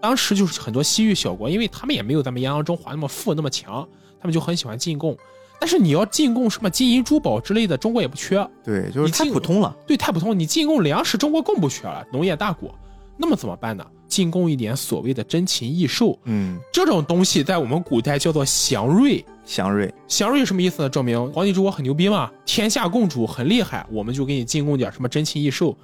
[0.00, 3.86] 当时就是很多西域小国，因为他们也没有咱们泱泱中华那么富那么强，
[4.18, 5.16] 他们就很喜欢进贡。
[5.58, 8.36] 但是你要进贡什么金银珠宝之类的，中国也不缺。
[8.62, 9.74] 对，就是太普通了。
[9.86, 10.38] 对，太普通。
[10.38, 12.74] 你进贡粮食，中国更不缺了，农业大国。
[13.16, 13.84] 那么怎么办呢？
[14.08, 19.24] 进贡一点所谓的珍禽异兽，嗯，这种东西在我们古代叫做祥瑞。
[19.44, 20.88] 祥瑞，祥瑞什么意思呢？
[20.88, 25.76] 证明皇帝之国很牛逼嘛，天下共主很厉害，我们就给你进贡点什么珍禽异兽，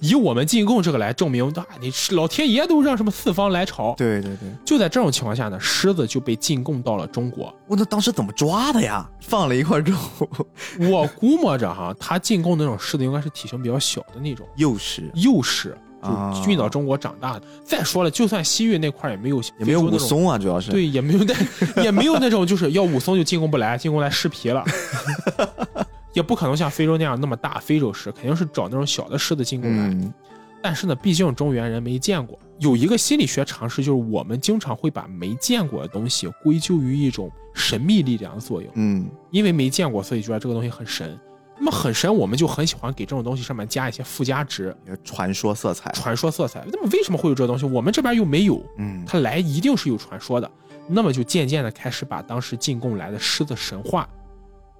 [0.00, 3.94] 以我们进贡这个来证明，啊，你老天爷都让什么四方来朝。
[3.96, 7.50] 对对对，就在这种情况下呢，狮子就被进贡到了中国。
[7.66, 9.08] 我那当时怎么抓的呀？
[9.22, 9.96] 放了一块肉。
[10.90, 15.74] 我估摸着哈，他进贡那种狮子应该是体型比较小的那种幼狮，幼狮。
[16.34, 17.42] 就运到中国长大的。
[17.64, 21.34] 再说了，就算西域那块也没有，也没有武松啊，主要是对，也没有那，
[21.82, 24.64] 也没有那种就是要武松就进贡不来，进贡来失皮了，
[26.14, 27.58] 也不可能像非洲那样那么大。
[27.58, 30.12] 非洲狮肯定是找那种小的狮子进贡来。
[30.62, 38.70] 但是呢，毕竟中原人没见过，有一个心理学常识，就是我们经常会把没见过的东西归咎于一种神秘力量的作用。
[38.74, 41.16] 嗯，因为没见过，所以觉得这个东西很神。
[41.58, 45.90] 那么很神，我们就很喜欢给这种东西上面加一些附加值，传说色彩。
[45.92, 47.64] 传说色彩，那么为什么会有这东西？
[47.64, 50.50] 我们这边又没有，嗯，它来一定是有传说的。
[50.86, 54.06] 那么就渐渐的开始把当时进贡来的狮子神话，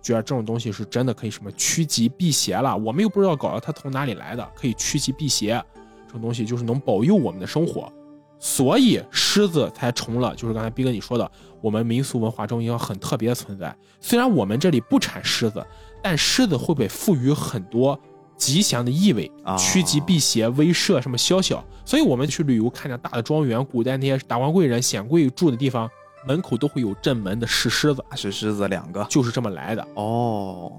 [0.03, 2.77] 觉得这种东西是真的可以什么趋吉避邪了。
[2.77, 5.61] 我们又不知道搞的它从哪里来的，可以趋吉避邪，
[6.07, 7.91] 这种东西就是能保佑我们的生活，
[8.39, 11.29] 所以狮子才成了，就是刚才逼哥你说的，
[11.63, 13.75] 我们民俗文化中一个很特别的存在。
[13.99, 15.65] 虽然我们这里不产狮子。
[16.03, 17.99] 但狮子会被赋予很多
[18.37, 21.65] 吉祥的意味，趋吉避邪、威慑什么宵小。
[21.85, 25.89] 所以我们去旅游，看见大的庄园，古代那些达官贵人、显贵住的地方，
[26.27, 30.73] 门口都会有镇门的石狮子，石狮子两个，就是这么来的哦。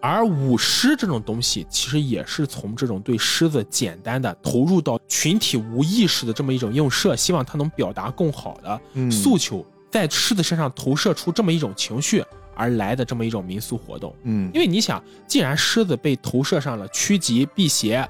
[0.00, 8.80] 而舞狮这种东西，其实也是从这种对狮子简单的投入到群体无意识的这么一种映射，希望它能表达更好的
[9.10, 12.22] 诉求，在狮子身上投射出这么一种情绪。
[12.56, 18.08] 而来的这么一种民俗活动，嗯，因为你想，既然狮子被投射上了趋吉避邪、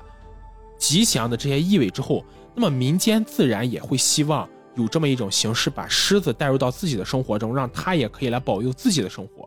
[0.78, 9.46] 吉祥的这些意味之后，那么民间自然也会希望有这么一种形式，把狮子带入到自己的生活中，让它也可以来保佑自己的生活。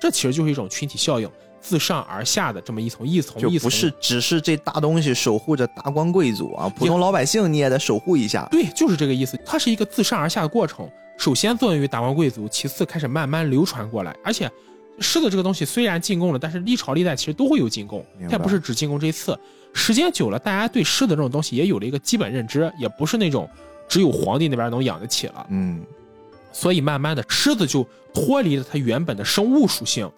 [0.00, 1.30] 这其实就是一种群体效应，
[1.60, 8.48] 自上而下的这么一层一层一层，就不是只是这大东西守护着达官贵族啊，普通老百姓你也得守护一下。
[8.50, 10.88] 对，就是这个意思，它是一个自上而下的过程。
[11.22, 14.12] 首先作用于达官贵族，其次开始慢慢流传过来。
[14.24, 14.50] 而且，
[14.98, 19.38] 狮子这个东西虽然进贡了，但是历朝历代其实都会有进贡，它不是只进贡这一次。
[19.72, 23.48] 时间久了，大家对狮子这种东西也有了一个基本认知，也不是那种
[23.86, 25.46] 只有皇帝那边能养得起了。
[25.50, 25.80] 嗯，
[26.52, 30.10] 所以慢慢的，狮子就脱离了它原本的生物属性，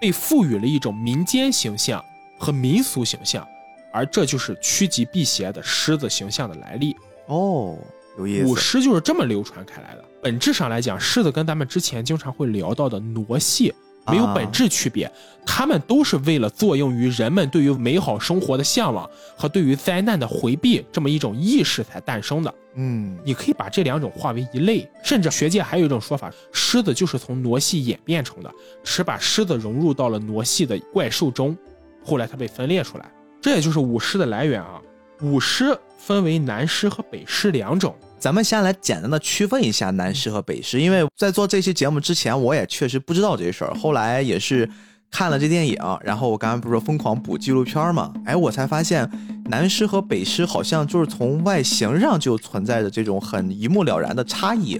[0.00, 2.02] 被赋予了一种民间形象
[2.38, 3.46] 和民俗形象，
[3.92, 6.96] 而这就是趋吉避邪的狮子形象的来历。
[7.26, 7.76] 哦。
[8.18, 10.02] 有意思舞狮就是这么流传开来的。
[10.26, 13.72] 本质上来讲，狮子跟咱们之前经常会聊到的傩戏
[14.08, 15.08] 没有本质区别，
[15.46, 22.52] 他们都是为了作用于人们对于美好生活的向往和对于灾难的回避这么一种意识才诞生的。
[22.74, 28.50] 嗯，你可以把这两种化为一类，甚至学界还有一种说法，狮子就是从傩戏演变成的，
[28.82, 31.56] 是把狮子融入到了傩戏的怪兽中，
[32.04, 33.08] 后来它被分裂出来，
[33.40, 34.82] 这也就是舞狮的来源啊。
[35.22, 37.94] 舞狮分为南狮和北狮两种。
[38.26, 43.72] 咱们先来简单的区分一下南狮和北狮，因为在做这期节目之前，我也确实不知道这事儿。
[43.74, 44.68] 后来也是
[45.12, 49.08] 看了这电影，然后我刚才不是说疯狂补纪录片嘛，哎，我才发现
[49.44, 54.76] 南狮和北狮好像就是从外形上就存在着这种很一目了然的差异。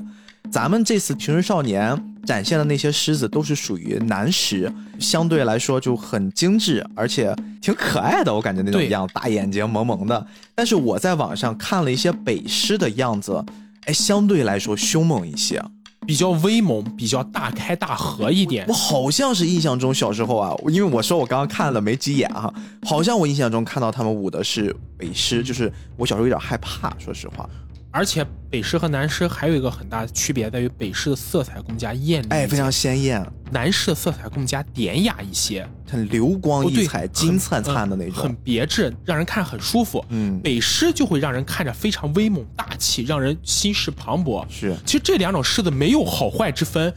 [0.51, 1.95] 咱们这次《平时少年》
[2.27, 10.27] 展现的那些狮子都是属于南狮，相对来说就很精致，而且挺可爱的，我感觉那种对样，大眼睛萌萌的。
[10.55, 13.43] 但是我在网上看了一些北狮的样子，
[13.85, 15.63] 哎，相对来说凶猛一些。
[16.07, 18.73] 比较威猛，比较大开大合一点我。
[18.73, 22.53] 好像是印象中小时候啊，因为我说我刚刚看了没几眼哈，
[22.85, 27.49] 好像我印象中看到他们舞的是北狮，就是我小时候有点害怕，说实话。
[27.97, 38.35] 而且北狮和南狮还有一个很大的区别在于，北狮的色彩更加艳丽，哎，非常鲜艳，南狮的色彩更加典雅一些，很流光溢彩、很金灿灿的那嗯很。
[38.45, 40.05] 别致，让人看很舒服。
[40.11, 44.45] 嗯，北狮就会让人看着非常威猛大气，让人心事磅礴。
[44.51, 46.93] 是其实这两种狮子没有好坏之分，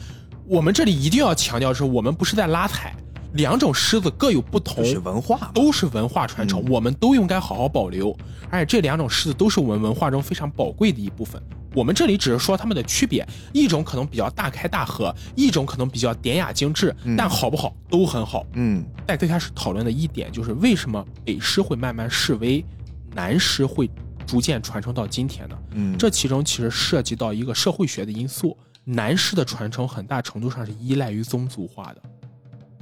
[0.45, 2.93] 我们这里一定要强调是，我们不是在拉踩，
[3.33, 8.15] 两种狮子各有不同，是文化，都是文化传承，我们都应该好好保留。
[8.49, 11.41] 而且这两种狮子都是我们文化中非常宝贵的一部分。
[11.75, 18.43] 我们这里只是说它们的区别，一种可能比较大开大合，一种可能比较典雅精致，但好不好都很好。
[18.53, 22.65] 嗯在最开始讨论的一点就是为什么北狮会慢慢式微，
[23.13, 23.87] 南狮会
[24.25, 25.55] 逐渐传承到今天呢？
[25.73, 32.01] 嗯，这其中其实涉及到一个社会学的因素，南狮的传承很大程度上是依赖于宗族化的，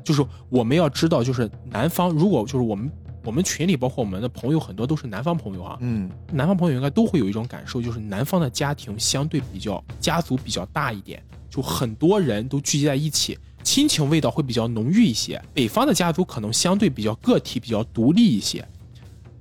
[0.08, 2.90] 就是我们要知道，就是南方如果就是我们
[3.26, 15.44] 我们群里包括我们的朋友很多都是南方朋友啊，嗯南方朋友应该都会有一种感受，就是南方的家庭相对比较家族比较大一点，就很多人都聚集在一起，亲情味道会比较浓郁一些。
[15.54, 18.66] 北方的家族可能相对比较个体、比较独立一些，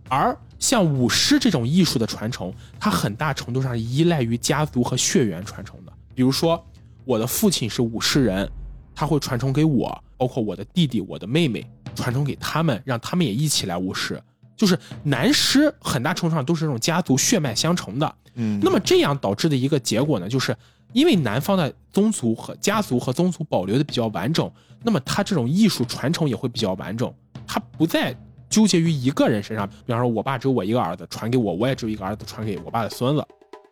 [0.08, 5.92] 而像舞狮这种艺术的传承，它很大程度上依赖于家族和血缘传承的。
[6.12, 6.60] 比如说，
[7.04, 8.50] 我的父亲是舞狮人，
[8.96, 14.20] 他会传承给我，包括我的弟弟、我的妹妹，传承给他们，让他们也一起来巫师。
[14.56, 18.14] 就是男师很大程度上都是这种家族血脉相承的。
[18.36, 20.56] 嗯，那么这样导致的一个结果呢，就是
[20.92, 24.50] 因为南方的宗族和家族和宗族保留的比较完整，
[24.82, 27.12] 那么他这种艺术传承也会比较完整，
[27.46, 28.16] 他不再
[28.48, 29.68] 纠结于一个人身上。
[29.68, 33.26] 比方说，我爸只有我一个儿子，传给我，我也只有一个儿子，传给我爸的孙子，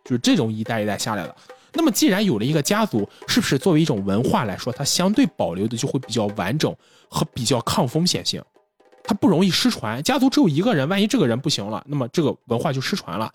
[0.04, 1.34] 就是这种一代一代下来的。
[1.74, 6.74] 那么既然有了一个家族，是不是作为一种文化来说，它相对保留的就会比较完整
[7.08, 8.42] 和比较抗风险性？
[9.02, 10.02] 它不容易失传。
[10.02, 13.30] 家族只有一个人，万一这个人不行了，那么这个文化就失传了。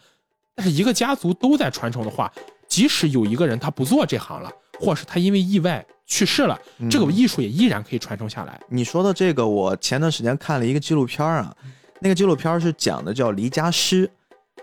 [0.56, 2.32] 但是一个家族都在传承的话，
[2.68, 8.60] 即使有一个人他不做这行了，或是他因为意外去世了，这个艺术也依然可以传承下来。
[8.68, 11.56] 你说的这个，我前段时间看了一个纪录片啊，
[12.00, 14.10] 那个纪录片是讲的叫黎家师，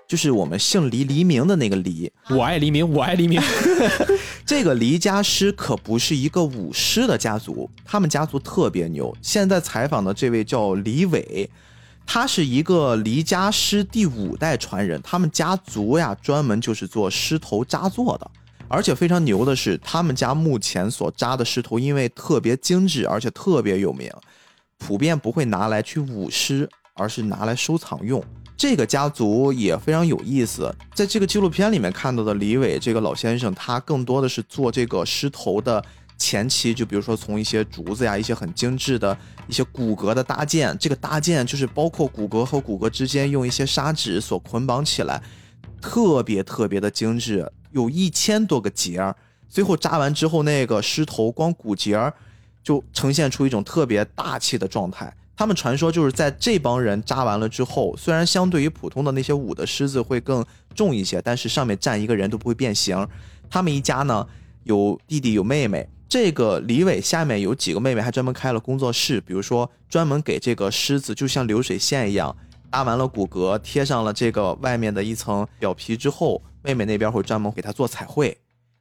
[0.09, 2.11] 就是我们姓黎黎明的那个黎。
[2.31, 3.41] 我爱黎明，我爱黎明。
[4.47, 9.15] 这个黎家师可不是一个舞狮的家族，他们家族特别牛。
[9.21, 11.51] 现在采访的这位叫李伟，
[12.07, 18.31] 他是一个黎家师第五代传人，他们家族呀专门就是做狮头扎做的。
[18.69, 24.11] 而且非常牛的是，他们家目前所扎的狮头，因为特别精致，而且特别有名，
[24.79, 28.23] 普遍不会拿来去舞狮，而是拿来收藏用。
[28.57, 35.85] 这个家族也非常有意思，在这个纪录片里面看到的李伟这个老先生，他更多的是做这个狮头的
[36.17, 39.17] 前期，就比如说从一些竹子呀，一些很精致的
[39.47, 45.23] 一些骨骼的搭建，这个搭建就是包括骨骼和骨骼之间用一些砂纸所捆绑起来，
[45.83, 49.15] 特别特别的精致，有一千多个节儿，
[49.51, 52.15] 最后扎完之后，那个狮头光骨节儿
[52.65, 55.15] 就呈现出一种特别大气的状态。
[55.37, 60.45] 他们传说就是在这帮人扎完了之后，虽然相对于普通的那些舞的狮子会更
[60.75, 63.07] 重一些，但是上面站一个人都不会变形。
[63.51, 64.27] 他们一家呢
[64.65, 72.35] 有弟弟有妹妹，这个李伟下面有几个妹妹，还专门开了工作室，比如说专门给这个狮子就像流水线一样
[72.71, 78.37] 搭完了骨骼，贴上了这个外面的一层表皮之后，妹妹那边会专门给他做彩绘。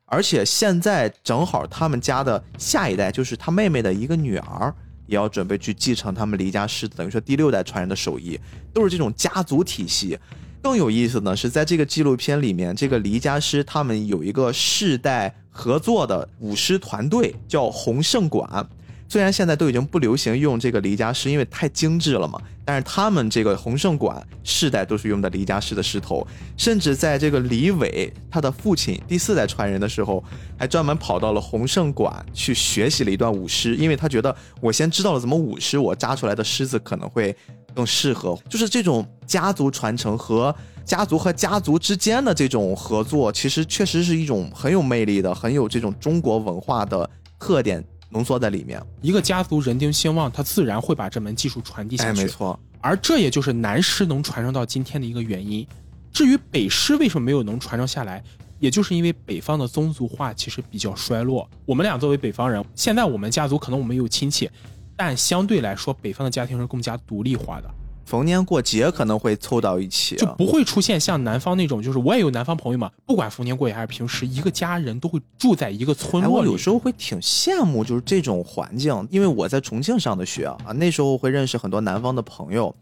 [0.05, 4.73] 而且现在正好他们家的下一代就是他妹妹的一个女儿，
[5.07, 8.39] 也要准备去继承他们黎家师，等于说第六代传人的手艺，
[8.73, 10.17] 都是这种家族体系。
[10.61, 18.67] 更有意思呢，是在这个纪录片里面，这个黎家师他们有一个世代合作的舞狮团队，叫洪盛馆。
[19.07, 26.25] 虽然现在都已经不流行用这个离家狮，因为太精致了嘛，但是他们这个洪盛馆世代都是用的离家狮的狮头，
[26.57, 30.23] 甚至在这个李伟他的父亲第四代传人的时候，
[30.57, 37.35] 还专门跑到了洪盛馆去学习了一段舞狮，因为他觉得我先知道了怎么舞狮，我扎出来的狮子可能会
[37.73, 38.37] 更适合。
[38.49, 48.81] 就是这种家族传承和家族和家族之间的这种合作，其实确实是一种很有魅力的、很有这种中国文化的特点浓缩在里面。
[49.01, 52.21] 一个家族人丁兴旺，他自然会把这门技术传递下哎，去。
[52.21, 55.65] 没错，而这也就是南师能传承到今天的一个原因。
[56.11, 58.23] 至于北师为什么没有能传承下来，
[58.59, 61.49] 也就是因为北方的宗族化其实比较衰落。
[61.65, 64.49] 我们俩作为北方人，现在我们家族可能我们有亲戚，
[64.95, 67.69] 但相对来说，北方的家庭是更加独立化的，
[68.05, 76.47] 逢年过节可能会凑到一起、啊，就不会出现像南方那种，就是我也有南方朋友嘛，不管逢年过节还是平时，一个家人都会住在一个村哎，落里。
[76.47, 82.73] 我有时候会挺羡慕，就是这种环境，因为我在重庆上的学啊，那时候会认识很多南方的朋友，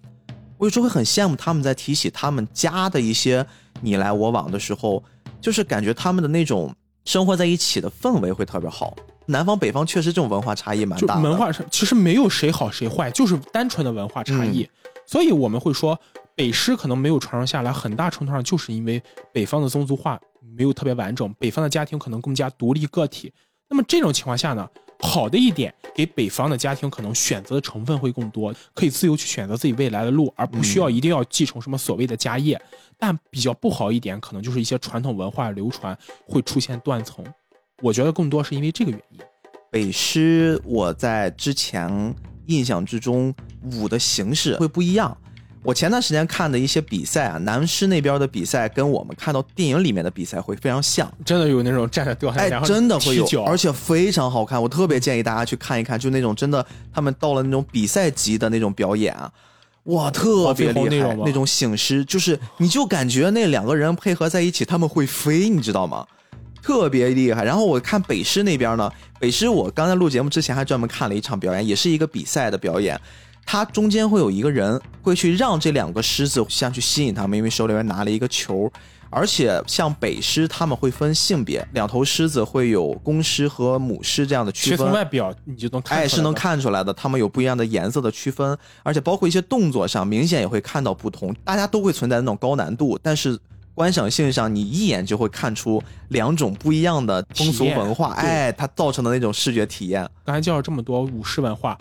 [0.57, 3.45] 我有时候会很羡慕他们在提起他们家的一些
[3.79, 5.01] 你来我往的时候，
[5.39, 8.93] 就是感觉他们的那种生活在一起的氛围会特别好。
[9.25, 14.69] 南方北方确实这种文化差异蛮大的，文化上其实没有谁好谁坏，就是单纯的文化差异。
[15.05, 15.99] 所以我们会说，
[16.35, 20.19] 北师可能没有传承下来，很大程度上就是因为北方的宗族化
[20.55, 23.31] 没有特别完整，北方的家庭可能更加独立个体。
[23.69, 24.67] 那么这种情况下呢，
[24.99, 32.59] 好的一点，给北方的家庭可能选择的成分会更多，可以自由去选择自己未来的路，而不需要一定要继承什么所谓的家业。
[32.97, 37.25] 但比较不好一点，可能就是一些传统文化流传会出现断层。
[37.81, 39.19] 我觉得更多是因为这个原因。
[39.71, 42.13] 北师，我在之前
[42.47, 43.34] 印象之中，
[43.73, 45.15] 舞的形式会不一样。
[45.63, 54.62] 我前段时间看的一些比赛啊，南师那边的比赛跟我们看到电影里面的比赛会非常像，真的有那种站着掉下来，真的会有，而且非常好看。
[54.62, 59.32] 我特别建议大家去看一看，就那种真的他们到了那种比赛级的那种表演啊，
[59.84, 66.06] 哇，特别厉害那种醒狮，就是你就感觉那两个人配合在一起，他们会飞，你知道吗？
[66.63, 67.43] 特别厉害。
[67.43, 72.99] 然后我看北师那边呢，北师我刚才录节目之前还专门看了一场表演，也是一个比赛的表演。
[73.45, 78.71] 它中间会有一个人会去让这两个狮子像去吸引他们，因为手里面拿了一个球。
[79.15, 84.91] 而且像北狮他们会分性别，两头狮子会有公狮和母狮这样的区分从。
[84.91, 91.32] 外表你就能看出来哎，的，是能看出来的，它们有不一样的颜色的区分，而且包括一些动作上，明显也会看到不同。
[91.43, 93.38] 大家都会存在那种高难度，但是
[93.75, 100.07] 观赏性上，你一眼就会看出两种不一样的风俗文化，对哎，它造成的那种视觉体验。
[100.23, 101.77] 刚才介绍这么多舞狮文化，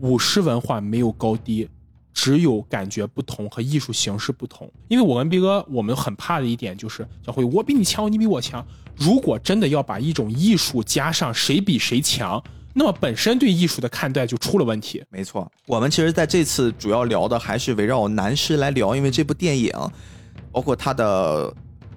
[0.00, 1.68] 舞狮文化没有高低，
[2.12, 4.70] 只有感觉不同和艺术形式不同。
[4.88, 8.64] 因为我跟逼哥，我们很怕的一点就是小辉，我比你强，你比我强。
[8.96, 12.40] 如果真的要把一种艺术加上谁比谁强，
[12.74, 15.02] 那么本身对艺术的看待就出了问题。
[15.10, 19.72] 没错，我们其实在这次主要聊的还是围绕男士来聊，因为这部电影，
[20.54, 21.52] 包括它的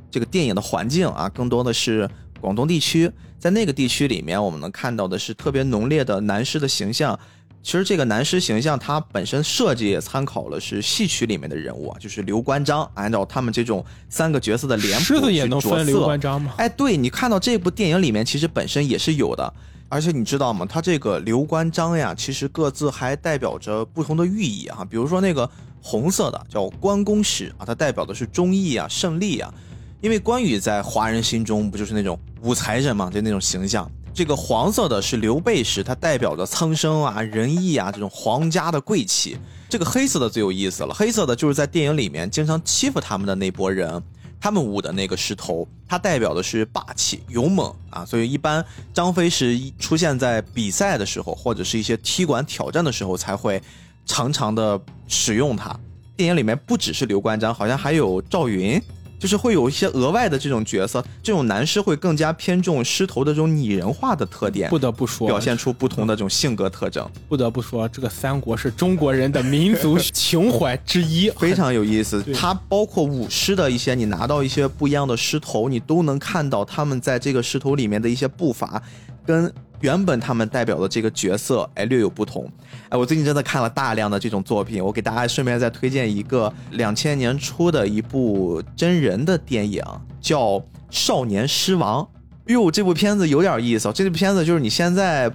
[0.09, 2.09] 这个电影的环境啊，更多的是
[2.41, 7.17] 广东地区，在那个地区里面，我们能看到的是特别浓烈的男师的形象。
[7.61, 16.53] 其实这个男师形象，它本身设计也参考了是戏曲里面的人物啊，就是刘关张，按照他们这种三个角色的脸谱狮子也能去着分刘色关张吗？
[16.57, 19.53] 哎，对你看到这部电影里面，其实本身也是有的，
[19.89, 20.65] 而且你知道吗？
[20.69, 24.85] 它这个刘关张呀，其实各自还代表着不同的寓意啊。
[24.89, 25.49] 比如说那个
[25.81, 29.53] 红色的叫关公石啊，它代表的是忠义啊、胜利啊。
[30.01, 33.89] 因为关羽在华人心中不就是那种武财神嘛，就那种形象。
[34.13, 39.37] 这个黄色的是刘备石，它代表着苍生啊、仁义啊这种皇家的贵气。
[39.69, 44.01] 这个黑色的最有意思了，黑色的就是在电影里面经常欺负他们的那波人，
[44.39, 48.05] 他们舞的那个狮头，它代表的是霸气、勇猛啊。
[48.05, 53.61] 所以一般张飞是出现在比赛的时候，或者是一些踢馆挑战的时候，才会
[54.05, 55.77] 常常的使用它。
[56.15, 58.81] 电影里面不只是刘关张，好像还有赵云。
[59.19, 72.33] 就是会有一些额外的这种角色，这种男狮会更加偏重狮头的这种拟人化的特点，不得不说，表现出不同的这种性格特征，不得不说，这个三国是中国人的民族情怀之一， 非常有意思对。
[72.33, 78.81] 它包括舞狮的一些，你拿到一些不一样的狮头，你都能看到他们在这个狮头里面的一些步伐，
[79.25, 79.51] 跟
[79.81, 82.49] 原本他们代表的这个角色哎略有不同。
[82.89, 89.83] 哎，我最近真的看了大量的这种作品，我给大家顺便再推荐一个两千年初的一部真人的电影，
[90.19, 90.59] 叫
[90.89, 92.03] 《少年狮王》。
[92.47, 95.29] 哟，这部片子有点意思哦，这部片子就是你现在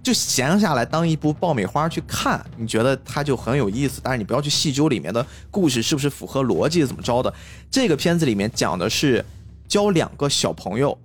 [0.00, 7.34] 就闲下来当一部爆米花去看，你觉得它就很有意思，但是你不要去细究里面的故事是不是符合逻辑怎么着的。
[7.68, 9.24] 这个片子里面讲的是
[9.66, 10.96] 教两个小朋友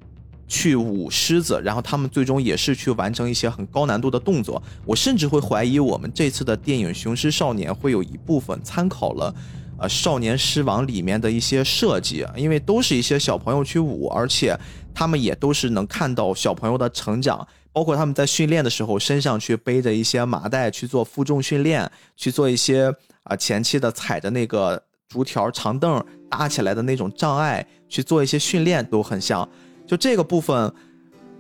[0.48, 4.62] 去舞狮子，然后他们最终也是去完成一些很高难度的动作。
[4.86, 9.34] 我甚至会怀疑我们这次的电影《雄狮少年》会有一部分参考了。
[9.80, 14.58] 呃，少年狮王里面的一些设计，因为都是一些小朋友去舞，而且
[14.92, 22.92] 他们也都是能看到小朋友的成长，包括他们在训练的时候身上去背着一些麻袋去做负重训练，去做一些
[23.22, 29.48] 啊、前期的踩着那个竹条长凳搭起来的那种障碍去做一些训练，都很像。
[29.88, 30.72] 就这个部分，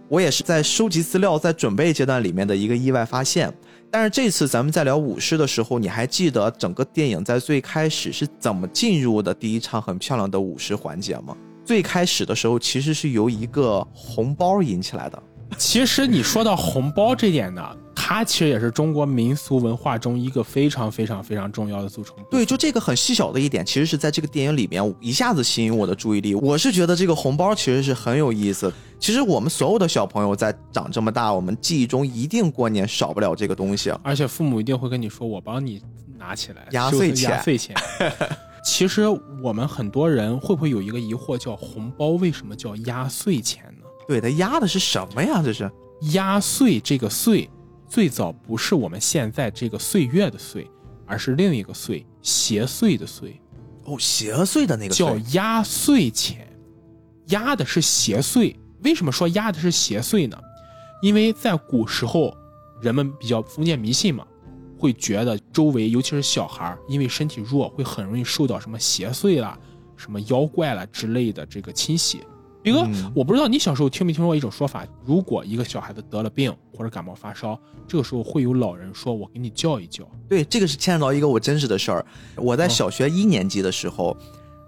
[0.07, 3.53] 我也是在收集资料、在准备阶段里面的一个意外发现。
[3.91, 11.35] 但是这次咱们在聊舞狮的时候，你还记得整个电影在最开始是怎么进入的第一场很漂亮的舞狮环节吗？
[11.65, 15.21] 最开始的时候其实是由一个红包引起来的。
[15.57, 17.61] 其实你说到红包这点呢，
[18.10, 22.30] 它其实也是中国民俗文化中一个非常非常非常重要的组成部分。
[22.32, 26.34] 对，就这个很细小的一点，其实是在这个电影里面一下子吸引我的注意力。
[26.34, 28.72] 我是觉得这个红包其实是很有意思。
[28.97, 33.91] 其实我们所有的小朋友在长这么大，我们记忆中一定过年少不了这个东西。
[34.01, 35.82] 而且父母一定会跟你说：“我帮你
[36.18, 37.76] 拿起来。”压岁钱，压岁钱。
[38.64, 39.03] 其实
[39.43, 43.86] 我们很多人会不会有一个疑惑，叫红包为什么叫压岁钱呢？
[44.08, 45.41] 对，它压的是什么呀？
[45.43, 45.70] 这是
[46.14, 47.49] 压岁这个岁，
[47.88, 50.69] 最早不是我们现在这个岁月的岁，
[51.05, 53.39] 而是另一个岁，邪岁的岁。
[53.85, 56.47] 哦，邪岁的那个叫压岁钱，
[57.27, 58.55] 压的是邪祟。
[58.83, 60.38] 为什么说压的是邪祟呢？
[61.01, 62.35] 因为在古时候，
[62.81, 64.27] 人们比较封建迷信嘛，
[64.77, 69.57] 会觉得周围尤其是小孩因为身体弱，会很容易受到什么邪祟啦、
[69.95, 72.21] 什么妖怪啦之类的这个侵袭。
[72.72, 82.05] 斌哥，我不知道你小时候听没听说过一种说法，如果一个小孩子得了病或者感冒发烧，这个时候会有老人说：“我给你叫一叫。”对，这个是牵扯到一个我真实的事儿。
[82.36, 84.15] 我在小学一年级的时候，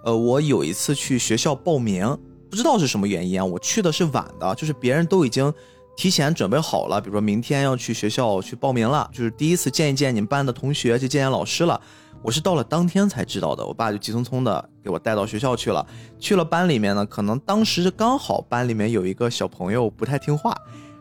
[0.03, 2.17] 呃，我有一次去学校报名，
[2.49, 5.53] 不知道是什么原因啊，我去的是晚的，就是别人都已经
[5.97, 11.79] 提前准备好了，比如说明天要去学校去报名了，就是第一次见一见你们班的同学，去见见老师了。
[12.21, 15.85] 我是到了当天才知道的，我爸就急匆匆的给我带到学校去了。
[16.19, 20.53] 去了班里面呢，可能当时刚好班里面有一个小朋友不太听话，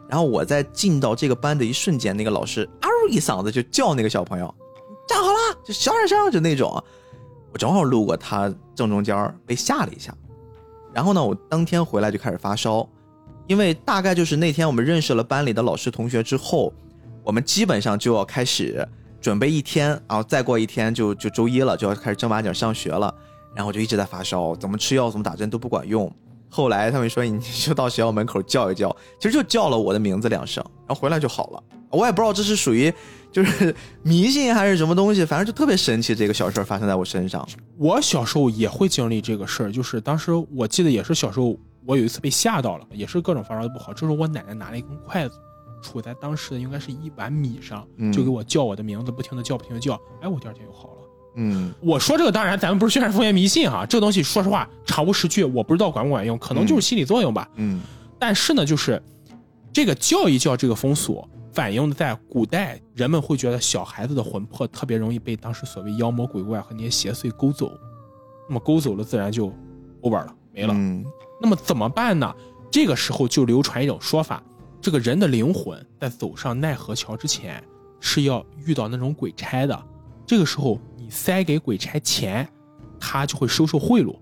[0.08, 4.54] 然后我在进到这个班的一瞬间，那个老师嗷一嗓子就叫那个小朋友
[5.08, 6.82] 站好了，就小点声，就那种。
[7.52, 10.14] 我正好路过他正中间被吓了一下。
[10.94, 12.88] 然后呢，我当天回来就开始发烧，
[13.48, 16.72] 因为大概就是那天我们认识了班里的老师同学之后，
[17.24, 18.86] 我们基本上就要开始。
[19.20, 23.14] 准备一天，然后再过一天就就周一了，就要开始正八经上学了。
[23.54, 26.12] 然后就一直在发烧，怎么吃药怎么打针都不管用。
[26.48, 31.62] 后来他们说你就到学校门口叫一叫，其实就叫了我的名字两声，然后回来就好了。
[31.90, 32.92] 我也不知道这是属于
[33.32, 36.14] 就是迷信还是什么东西，反正就特别神奇。
[36.14, 37.46] 这个小事儿发生在我身上，
[37.78, 43.92] 我小时候也会经历这个事儿，就是当时我记得也是小时候，我有一次被吓到了，也是各种发烧的不好。
[43.92, 45.34] 这时候我奶奶拿了一根筷子。
[45.82, 50.94] 处在当时的应该是一碗米上，就给我叫我的名字，不停的叫，不停的叫，哎，我第二天就好了。
[51.36, 57.48] 嗯，我说这个当然，咱们不是宣传封建迷信啊，这个东西说实话查无实据，我不知道管不管用，可能就是心理作用吧。
[57.54, 57.80] 嗯，
[58.18, 59.00] 但是呢，就是
[59.72, 67.70] 这个叫一叫这个风俗，反映的在古代人们会觉得小孩子的魂魄特别容易被当时所谓妖魔鬼怪和那些邪祟勾走，
[68.48, 69.52] 那么勾走了自然就
[70.02, 70.74] over 了，没了。
[70.74, 71.04] 嗯，
[71.40, 72.34] 那么怎么办呢？
[72.70, 74.42] 这个时候就流传一种说法。
[74.80, 77.62] 这个人的灵魂在走上奈何桥之前，
[78.00, 79.78] 是要遇到那种鬼差的。
[80.26, 82.48] 这个时候，你塞给鬼差钱，
[83.00, 84.14] 他就会收受贿赂。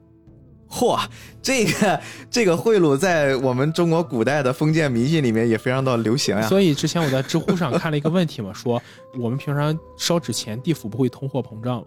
[0.69, 0.99] 嚯，
[1.41, 6.49] 这个 这个贿赂在我们中国古代的封建迷信里面也非常的流行呀。
[6.49, 8.83] 所以之前我在知乎上看了一个问题嘛，说
[9.17, 11.87] 我们平常烧纸钱，地府不会通货膨胀吗？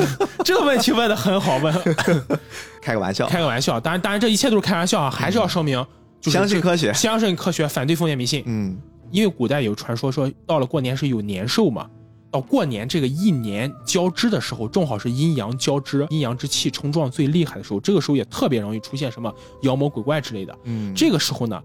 [0.44, 1.74] 这个问题问的很好，问。
[2.82, 3.80] 开个玩笑，开个玩笑。
[3.80, 5.84] 当然，当然，这一切都是开玩笑啊，还是要声明。
[6.22, 8.42] 相信科学，相信科学，反对封建迷信。
[8.46, 8.76] 嗯，
[9.10, 11.88] 因为古代有传说说，到了过年是有年兽嘛，
[12.30, 20.56] 到过年这个一年交织的时候，正好是阴阳交织、阴阳之气冲撞最厉害的时候，这个时候也特别容易出现什么妖魔鬼怪之类的。
[20.64, 21.62] 嗯，这个时候呢，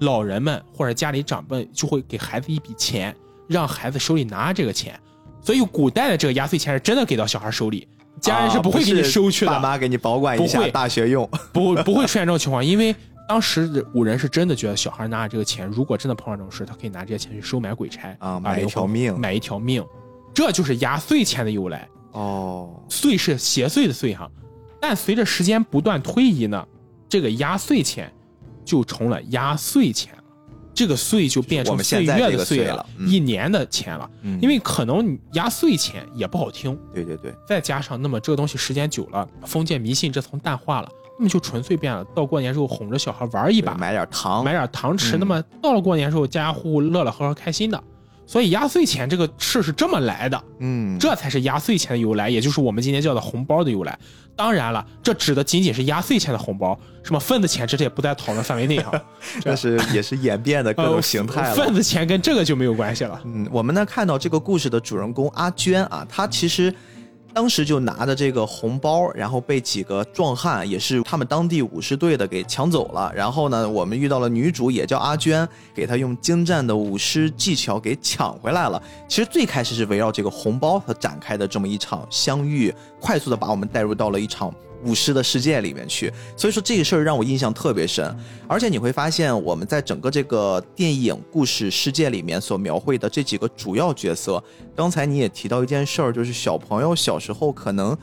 [0.00, 3.14] 老人们或者家里长辈就会给孩子一笔钱，
[3.48, 4.98] 让孩子手里拿这个钱。
[5.40, 7.88] 所以古代的这个压岁钱是真的给到小孩手里，
[8.20, 12.94] 家人是不会给你收去的，爸妈给你保管一下，大学用， 不不会出现这种情况，因为。
[13.28, 19.84] 当时五人是真的觉得小孩拿着这个钱，如果真的碰上这种事，他可以拿这些钱去收买鬼差啊，买一条命，买一条命，
[20.34, 21.88] 这就是压岁钱的由来。
[22.12, 22.82] 哦。
[22.88, 24.30] 岁是邪祟的岁哈，
[24.80, 26.66] 但随着时间不断推移呢，
[27.08, 28.12] 这个压岁钱
[28.64, 30.22] 就成了压岁钱了，
[30.74, 34.10] 这个岁就变成岁月的岁了，一年的钱了。
[34.40, 40.88] 因为可能压岁钱也不好听，对对对，再加上那么这个东西时间久了，封建迷信这层淡化了。
[41.18, 45.16] 那么就纯粹变了，到过年时候哄着小孩玩一把，买点糖，买点糖吃。
[45.16, 47.82] 那么到了过年时候，家家户户乐乐呵呵、开心的。
[48.24, 53.98] 所以压岁钱这个事是这么来的，嗯，这才是压岁钱的由来，也就是我们今天叫的红包的由来。
[54.34, 58.92] 当然了，这指的仅仅是压岁钱的红包，什么份子钱这些也不在讨论范围内哈。
[59.42, 61.54] 这是也是演变的各种形态了。
[61.54, 63.20] 份子钱跟这个就没有关系了。
[63.24, 66.74] 嗯，我们呢看到这个故事的主人公阿娟啊，她其实。
[67.34, 73.12] 当时就拿着这个红包，然后被几个壮汉，也是他们当地武士队的给抢走了。
[73.14, 78.80] 然后呢，我们遇到了女主，也叫阿娟，给她用精湛的舞狮技巧给抢回来了。
[79.08, 84.54] 其实最开始是围绕这个红包和展开的这么一场相遇，快速的把我们带入到了一场
[84.84, 86.12] 舞狮的世界里面去。
[86.36, 88.14] 所以说这个事儿让我印象特别深。
[88.46, 94.42] 而且你会发现，我们在整个这个电影故事世界里面所描绘的这几个主要角色，
[94.74, 97.96] 刚才你也提到一件事儿，就是小朋友小时候可能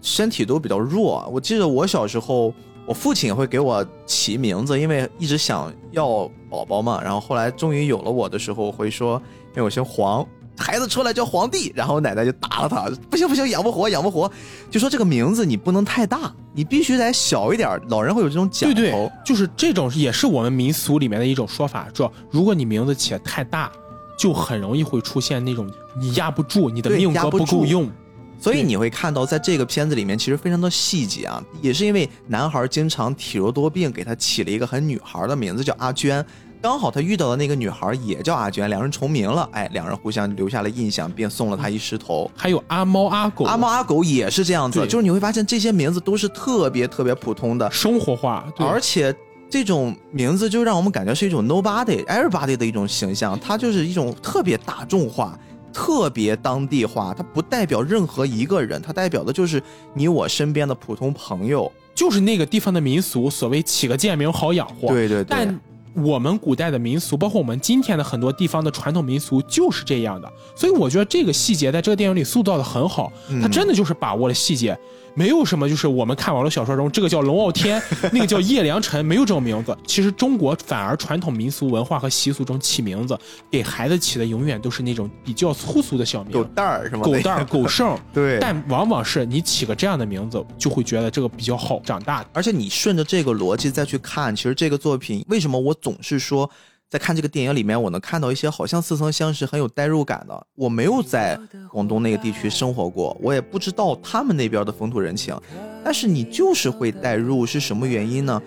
[0.00, 1.28] 身体都比较弱。
[1.32, 2.52] 我记得我小时候。
[2.88, 7.02] 我父亲会给我起名字，因为一直想要宝宝嘛。
[7.02, 10.24] 然后后来终于有了我的时候，会说因为我姓黄，
[10.56, 11.72] 孩子出来叫皇帝。
[11.74, 14.30] 然后我奶奶就打了他，不行不行，养不活养不活。
[14.70, 17.80] 就说这个名字你不能太大，你必须得小一点。
[17.88, 23.70] 老人会有这种讲头，对对，就是这种也是我们民俗里面的一种说法，说如果你名字起的太大，
[24.18, 27.90] 就很容易会出现那种你压不住，你的命格不够用。
[28.38, 36.24] 所以你会看到，在这个片子里面，其实非常的细节啊，也是因为男孩经常体弱多病，给他起了一个很女孩的名字，叫阿娟。
[36.60, 42.30] 刚好他遇到的那个女孩也叫阿娟，两人重名了，哎，两人互相留下了印象，并送了他一石头。
[42.36, 49.14] 还有阿猫阿狗，阿猫阿狗也是这样子，就是你会发现这些名字都是特别特别普通的生活化，而且
[49.48, 55.38] 这种名字就让我们感觉是一种 nobody everybody 的一种形象，它就是一种特别大众化。
[55.72, 64.88] 特别当地化，它不代表任何一个人，它代表的就是你我身边的普通朋友，就是那个地方的民俗，所谓起个贱名好养活。
[64.88, 65.26] 对对对。
[65.28, 65.60] 但
[65.96, 70.30] 我们古代的民俗，包括我们今天的很多地方的传统民俗，就是这样的。
[70.54, 74.78] 所以我觉得这个细节在这个电影里塑造的很好，它真的就是把握了细节。
[75.16, 79.76] 没有什么，就是我们看网络小说中，这个叫龙傲天， 那个叫叶良辰，没有这种名字。
[79.86, 83.18] 其实中国反而传统民俗文化和习俗中起名字，
[83.50, 87.02] 给孩子起的永远都是那种比较粗俗的小名，狗蛋儿是吗？
[87.02, 87.98] 狗蛋儿、狗剩。
[88.12, 88.38] 对。
[88.38, 92.22] 但往往是你起个这样的名字，就会觉得这个比较好长大。
[92.34, 96.48] 而且你顺着这个逻辑再去看，其实这个作品为什么我总是说。
[96.88, 100.46] 在看这个电影里面，我能看到一些好像似曾相识、很有代入感的。
[100.54, 101.36] 我没有在
[101.72, 105.36] 广东那个地区生活过，我也不知道他们那边的风土人情。
[105.84, 108.40] 但是你就是会代入，是什么原因呢？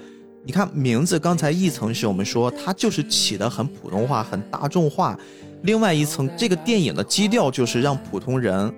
[0.45, 5.19] 你看名字，刚才一层是我们说它就是起的很普通话、很大众化，
[5.63, 8.73] 另外一层这个电影的基调就是让普通人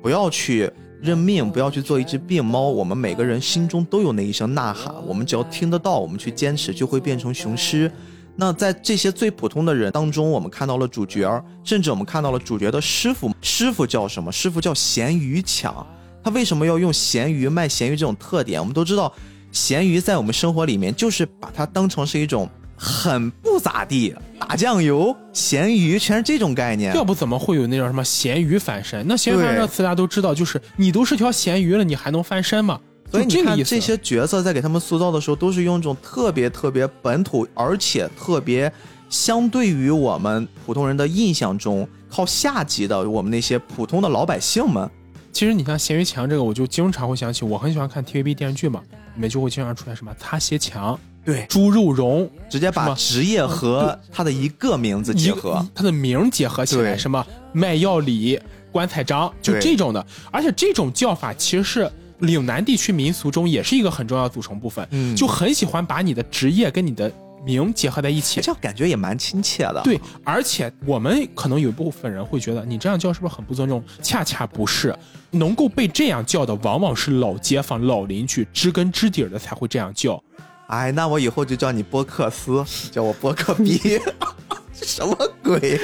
[0.00, 0.70] 不要去
[1.02, 2.62] 认命，不要去做一只病猫。
[2.62, 7.92] 我们每个人心中都有那一声呐喊，我们只要听得到，我们去坚持，就会变成雄狮。
[8.34, 13.30] 那在这些最普通的人当中，我们看到了主角，甚至我们看到了主角的师傅。
[13.42, 14.32] 师傅叫什么？
[14.32, 15.86] 师傅叫咸鱼抢。
[16.24, 18.60] 他为什么要用咸鱼卖咸鱼这种特点？
[18.60, 19.12] 我们都知道，
[19.50, 26.94] 咸鱼在我们生活里面就是把它当成是一种很不咋地，打酱油咸鱼全是这种概念。
[26.94, 29.04] 要不怎么会有那叫什么咸鱼翻身？
[29.06, 32.80] 那咸鱼翻身词大家都知道，就是你都是条咸鱼了，你还能翻身吗？
[33.12, 38.72] 所以你看，这些角色在给他们塑造的时候，都是用一种特别特别本土，而且特别
[39.10, 44.90] 相对于我们普通人的印象中靠下级的我们那些普通的老百姓们。
[45.30, 48.80] 其实你像咸鱼强这个，我就经常会想起，我很喜欢看 TVB 电视剧嘛，
[49.14, 58.40] 里面就会经常出现什么擦鞋强，对，猪肉荣，直接把职业和他的一个名字结合，他的名结合起来，什么卖药李、
[58.70, 61.92] 棺材张，就这种的，而且这种叫法其实是。
[62.22, 67.12] 岭南地区民俗中也是一个很重要的组成部分，嗯，就很喜欢把你的职业跟你的
[67.44, 69.80] 名结合在一起，这样感觉也蛮亲切的。
[69.82, 73.82] 对，而且我们可能有一部分人会觉得你这样叫是不是很不尊重？
[74.00, 74.96] 恰恰不是，
[75.32, 80.22] 能够被这样叫的往往是老街坊、老邻居，知根知底的才会这样叫。
[80.68, 84.00] 哎，那我以后就叫你波克斯，叫我波克比，
[84.72, 85.80] 什么鬼？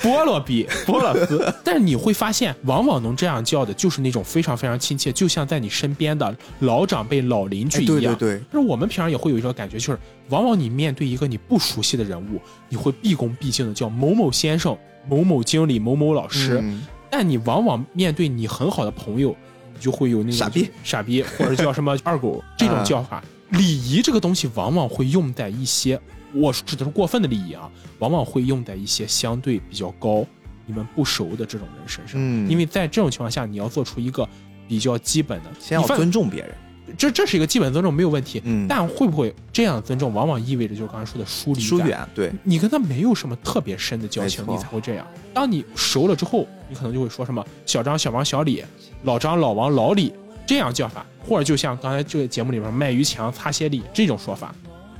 [0.00, 8.14] 菠萝比菠萝斯， 但是你会发现，往往能这样叫的，就是那种非常非常亲切，就像在你身边的老长辈、老邻居一样。
[8.16, 8.44] 对对对。
[8.52, 14.76] 那我们平常也会有一种感觉，就是往往你面对一个你不熟悉的人物，你会毕恭毕敬的叫某某先生、
[15.08, 16.60] 某某经理、某某老师。
[16.62, 16.86] 嗯。
[17.10, 19.34] 但你往往面对你很好的朋友，
[19.74, 23.22] 你就会有那种傻逼、傻逼，或者叫什么二狗 这种叫法。
[23.50, 25.98] 礼仪这个东西，往往会用在一些。
[26.34, 30.24] 我指的是过分的利益啊，往往会用在一些相对比较高、
[30.66, 32.14] 你们不熟的这种人身上。
[32.16, 34.28] 嗯，因为在这种情况下，你要做出一个
[34.66, 36.54] 比较基本的，先要尊重别人，
[36.96, 38.40] 这这是一个基本尊重，没有问题。
[38.44, 42.06] 嗯，但会不会这样的尊重，往往意味着就是刚才说的疏离、疏远？
[42.14, 45.06] 对，你跟他没有什么特别深的交情，你才会这样。
[45.32, 48.62] 当你熟了之后，你可能就会说什么小张、小王、小李，
[49.04, 50.12] 老张、老王、老李
[50.46, 54.54] 这样叫法，或者就像刚才这个节目里面卖鱼强、擦鞋李这种说法。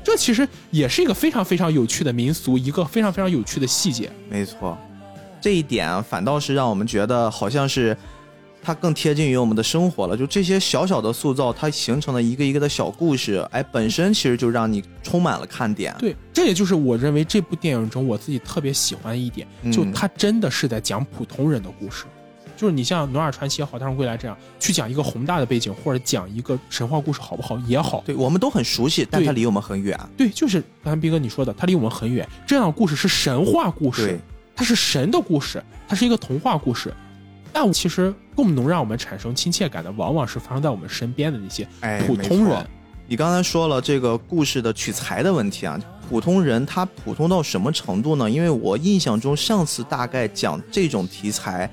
[0.08, 4.10] 这其实也是一个非常非常有趣的民俗，一个非常非常有趣的细节。
[4.30, 4.74] 没错，
[5.38, 7.94] 这一点反倒是让我们觉得好像是
[8.62, 10.16] 它更贴近于我们的生活了。
[10.16, 15.94] 就这些小小的塑造，它形成了一个一个的小故事，哎，本身其实就让你充满了看点。
[15.98, 22.06] 对，这也就是我认为这部电影中我自己特别喜欢的一点，就它真的是在讲普通人的故事。
[22.58, 28.02] 就是你像《努尔传奇》也好，《大圣归来》这样去讲一个宏大的背景，或者讲一个神话故事，好不好也好。
[28.04, 29.96] 对我们都很熟悉，但它离我们很远。
[30.16, 32.28] 对，就是刚才斌哥你说的，它离我们很远。
[32.44, 34.18] 这样的故事是神话故事，，
[34.56, 36.92] 它是神的故事，它是一个童话故事。
[37.52, 41.64] 但其实更能让我们产生亲切感的，往往是发生在我们身边的那些
[42.06, 42.66] 普通人。
[43.06, 45.80] 你刚才说了这个故事的取材的问题啊，
[46.10, 48.28] 普通人他普通到什么程度呢？
[48.30, 51.70] 因为我印象中上次大概讲这种题材，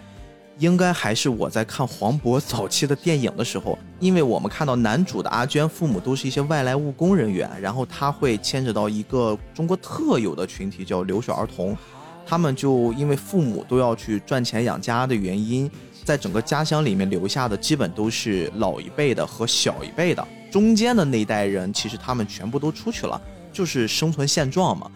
[0.58, 11.76] 应该还是我在看黄渤早期的电影的时候，因为我们看到男主的阿娟父母都是一些外来务工人员，然后他会牵扯到一个中国特有的群体叫留守儿童，
[12.26, 15.70] 他们就因为父母都要去赚钱养家的原因，
[16.06, 24.90] 在整个家乡里面留下的基本都是老一辈的和小一辈的，中间的那一代人其实他们全部都出去了，就是生存现状嘛。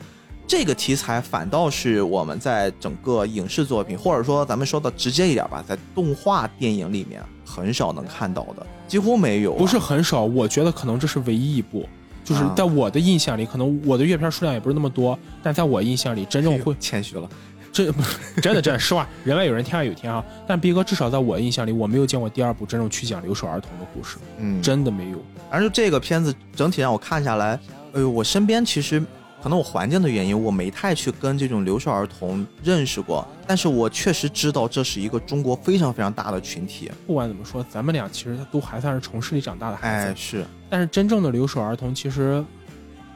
[0.49, 11.87] 这个题材反倒是我们在整个影视作品，或者说咱们说的直接一点吧，在动画电影里面很少能看到的，几乎没有啊、不是很少，我觉得可能这是唯一一部，
[12.23, 17.29] 就是啊在我的印象里，可能我的阅片数量也不是那么多，但在我印象里，真正会谦虚了。
[17.71, 20.25] 这不是真的真的实话，人外有人，天外有天啊！
[20.47, 25.23] 但逼哥至少在我印象里，我没有见过第二部真正去讲留守儿童的故事，嗯，真的没有。
[25.51, 27.59] 而就这个片子整体让我看下来，
[27.93, 28.99] 哎呦，我身边其实
[29.41, 36.91] 可能我环境的原因，我没太去跟这种留守儿童认识过，但是我确实知道这是一个中国非常非常大的群体。
[37.07, 42.43] 不管怎么说，咱们俩其实都还算是城市里长大的孩子，哎，是，但是真正的留守儿童，其实，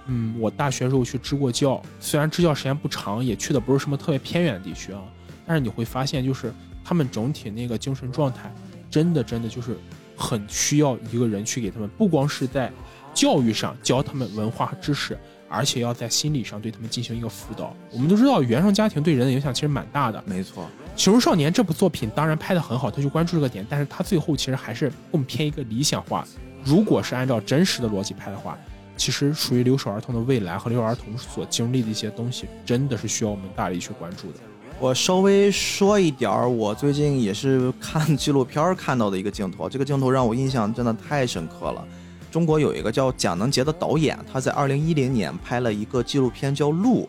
[0.07, 5.01] 嗯，我大学时候去支过教，虽然支教时间不长，也去的不是什么特别偏远的地区啊，
[5.45, 6.53] 但是你会发现，就是
[6.85, 8.49] 他们整体那个精神状态，
[8.89, 9.77] 真的真的就是
[10.15, 12.71] 很需要一个人去给他们，不光是在
[13.13, 15.17] 教育上教他们文化和知识，
[15.53, 17.75] 而且要在心理上对他们进行一个辅导。
[17.91, 20.63] 我们都知道，原生家庭对人的影响其实蛮大的，没错，
[21.01, 26.27] 《熊出少年》这部作品当然拍得很好，他就关注这个点，但是他最后其实还是更偏一个理想化。
[26.63, 28.57] 如果是按照真实的逻辑拍的话，
[28.97, 34.39] 其实属于留守儿童的未来和留守儿童所经历的一些东西，真的是需要我们大力去关注的。
[34.79, 41.87] 我稍微说一点儿，我最近也是看 纪录片看到的一个镜头，这个镜头让我印象真的太深刻了。
[42.33, 47.07] 中国有一个叫蒋能杰的导演，他在二零一零年拍了一个纪录片叫《路》，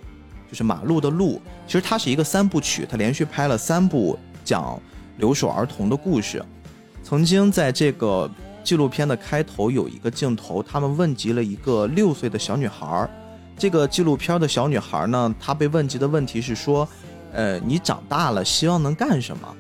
[0.51, 1.41] 就是马路的路。
[1.67, 4.79] 其实它是一个三部曲，他连续拍了三部讲
[5.17, 6.45] 留守儿童的故事。
[7.03, 8.31] 曾经在这个
[8.63, 13.11] 纪录片的开头有一个镜头，他们问及了一个六岁的小女孩儿。
[13.57, 16.87] 这个纪录片的小女孩呢，她被问及的问题是说，
[17.33, 19.57] 呃，你长大了希望能干什么？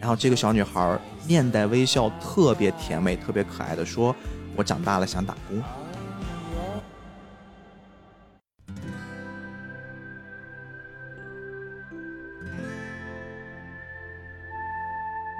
[0.00, 4.14] 然后这个小女孩面带微笑，特别甜美、特别可爱的说
[4.56, 5.62] ：“我长大了想打工。”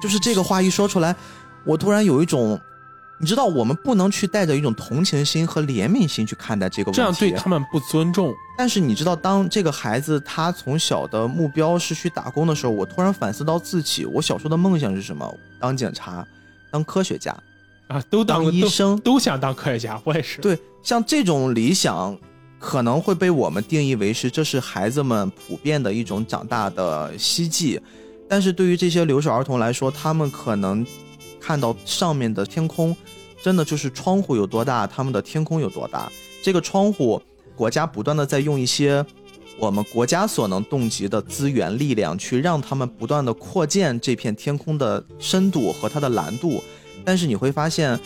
[0.02, 1.16] 就是这个话一说出来，
[1.64, 2.60] 我突然有一种，
[3.18, 8.32] 你知道，我们不能去带着一种同情心和怜悯心去看待这个问题，这样对他们不尊重。
[8.58, 15.34] 但是你知道，当这个孩子他从小的目标是去打工的时候，我突然反思到自己，我小时候的梦想是什么？
[15.58, 16.24] 当警察，
[16.70, 17.34] 当科学家，
[17.88, 18.98] 啊，都当当医生。
[19.00, 20.40] 都想当科学家，我也是。
[20.40, 22.16] 对，像这种理想，
[22.58, 27.80] 可能会被我们定义为是这是孩子们普遍的一种长大的希冀。
[28.28, 30.84] 但是对于这些留守儿童来说，他们可能
[31.40, 32.96] 看到上面的天空，
[33.40, 36.10] 真的就是窗户有多大，他们的天空有多大。
[36.42, 37.22] 这个窗户，
[37.54, 39.04] 国家不断的在用一些
[39.60, 46.60] 我们国家所能动及的资源力量，去让他们不断的扩建这片天空的深度和它的蓝度。
[47.06, 47.98] 但是你会发现，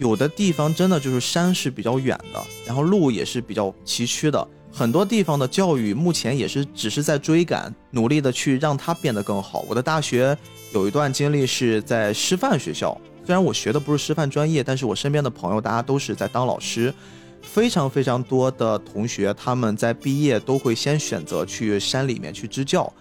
[0.00, 4.48] 有的地方真的就是山是比较远的，然后路也是比较崎岖的。
[4.72, 9.64] 很多地方的教育目前也是只是在追赶，努力的去让它变得更好。
[9.68, 10.36] 我的大学
[10.74, 16.92] 有一段经历是在师范学校，虽然我学的不是师范专业，但是我身边的朋友大家都是在当老师，
[17.40, 22.92] 非常非常多的同学他们在毕业都会先选择去山里面去支教，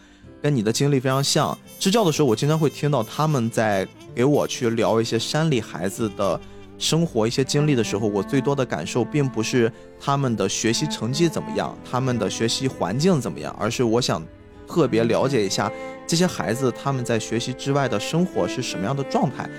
[0.41, 1.57] 跟你的经历非常像。
[1.79, 6.39] 支教的时候，我经常会听到他们在给我去聊一些山里孩子的。
[6.79, 14.23] 生活一些经历的时候，我最多的感受并不是他们的学习成绩怎么样，他们的学习环境怎么样，而是我想
[14.67, 15.71] 特别了解一下
[16.05, 19.49] 这些孩子他们在学习之外的生活是什么样的状态。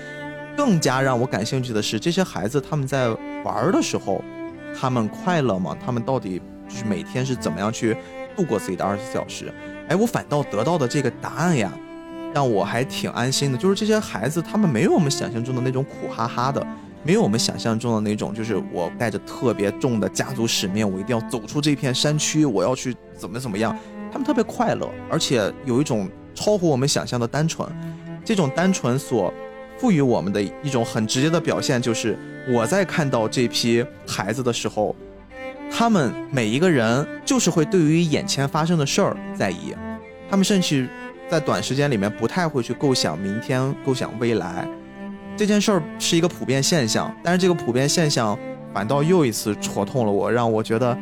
[0.55, 3.09] 更加让我感兴趣的是，这些孩子他们在
[3.43, 4.23] 玩的时候，
[4.79, 5.77] 他们快乐吗？
[5.85, 7.97] 他们到底就是每天是怎么样去
[8.33, 9.53] 度过自己的二十四小时？
[9.89, 11.71] 哎，我反倒得到的这个答案呀，
[12.33, 13.57] 让我还挺安心的。
[13.57, 16.65] 就是这些孩子，他们没有我们想象中的那种苦哈哈的。
[17.01, 23.75] 没有我们想象中的那种，就是我带着特别重的家族使命，我一定要走出这片山区，我要去怎么怎么样。
[24.11, 27.67] 他们特别快乐，而且有一种超乎我们想象的单纯。
[28.23, 29.33] 这种单纯所
[29.77, 34.93] 赋予我们的一种很直接的表现，就是我在看到这批孩子的时候，
[35.71, 39.73] 他们每一个人就是会对于眼前发生的事儿在意，
[40.29, 40.89] 他们甚至
[41.29, 44.67] 在短时间里面不太会去构想明天、构想未来。
[45.37, 48.37] 这件事儿是一个普遍现象，但是这个普遍现象
[48.73, 50.97] 反倒又一次戳痛了我，让我觉得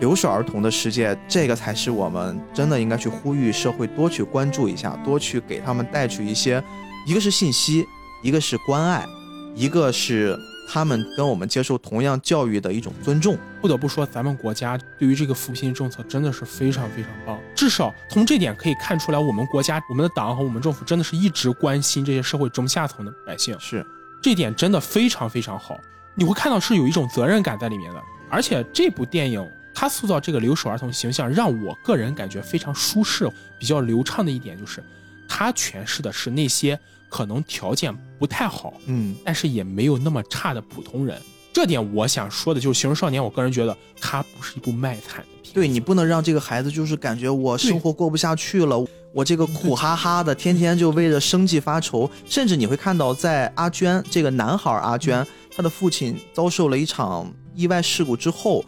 [0.00, 6.60] 留守儿童的世界，这个才是我们真的应该去呼吁社会多去关注一下，多去给他们带去一些，
[7.06, 7.86] 一个是信息，
[8.24, 9.06] 一个是关爱，
[9.54, 10.36] 一个是
[10.72, 13.36] 他们跟我们接受同样教育的一种尊重。
[13.60, 17.40] 不得不说，咱们国家对于这个扶贫政策真的是非常非常棒。
[17.56, 23.84] 至少从这点可以看出来，我们国家、我们的党和我们政府真的是一直关心这些社会中下层的百姓，是，
[24.22, 25.76] 这点真的非常非常好。
[26.14, 28.00] 你会看到是有一种责任感在里面的。
[28.28, 29.44] 而且这部电影
[29.74, 34.80] 它塑造这个留守儿童形象，让我个人感觉非常舒适、比较流畅的一点就是，
[35.26, 36.78] 它诠释的是那些
[37.10, 41.20] 可能条件不太好，嗯，但是也没有那么差的普通人。
[41.52, 45.52] 这点我想说的就是《形容少年》，我个人觉得它不是一部卖惨的片。
[45.52, 52.08] 对你不能让这个孩子就是感觉我生活过不下去了，我这个苦哈哈的，天天就为了生计发愁。
[52.24, 58.64] 甚至你会看到，在阿娟这个男孩阿娟，他的父亲遭受了一场意外事故之后，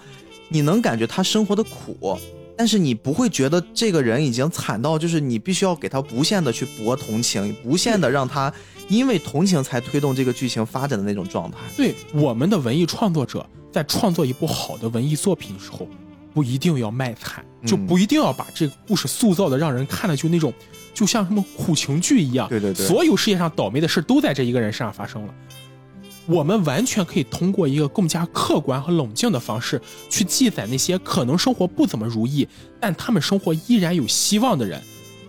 [0.48, 2.18] 你能感觉他生活的苦，
[2.56, 8.52] 但是你不会觉得这个人已经惨到就是你必须要给他无限的去博同情，无限的让他。
[8.88, 11.56] 因为同情才推动这个剧情发展的那种状态。
[11.76, 15.88] 对我们的文艺创作者在创作一部好的文艺作品的时候，
[16.34, 20.52] 不一定要卖惨，就不一定要把这个故事塑造的让人看了就那种，
[20.92, 22.48] 就像什么苦情剧一样。
[22.48, 25.34] 对对对，所有世界上倒霉的事都在这一个人身上发生了。
[26.26, 32.46] 我们完全可以通过一个更加客观和冷静的方式去记载那些可能生活不怎么如意，
[32.80, 34.80] 但他们生活依然有希望的人。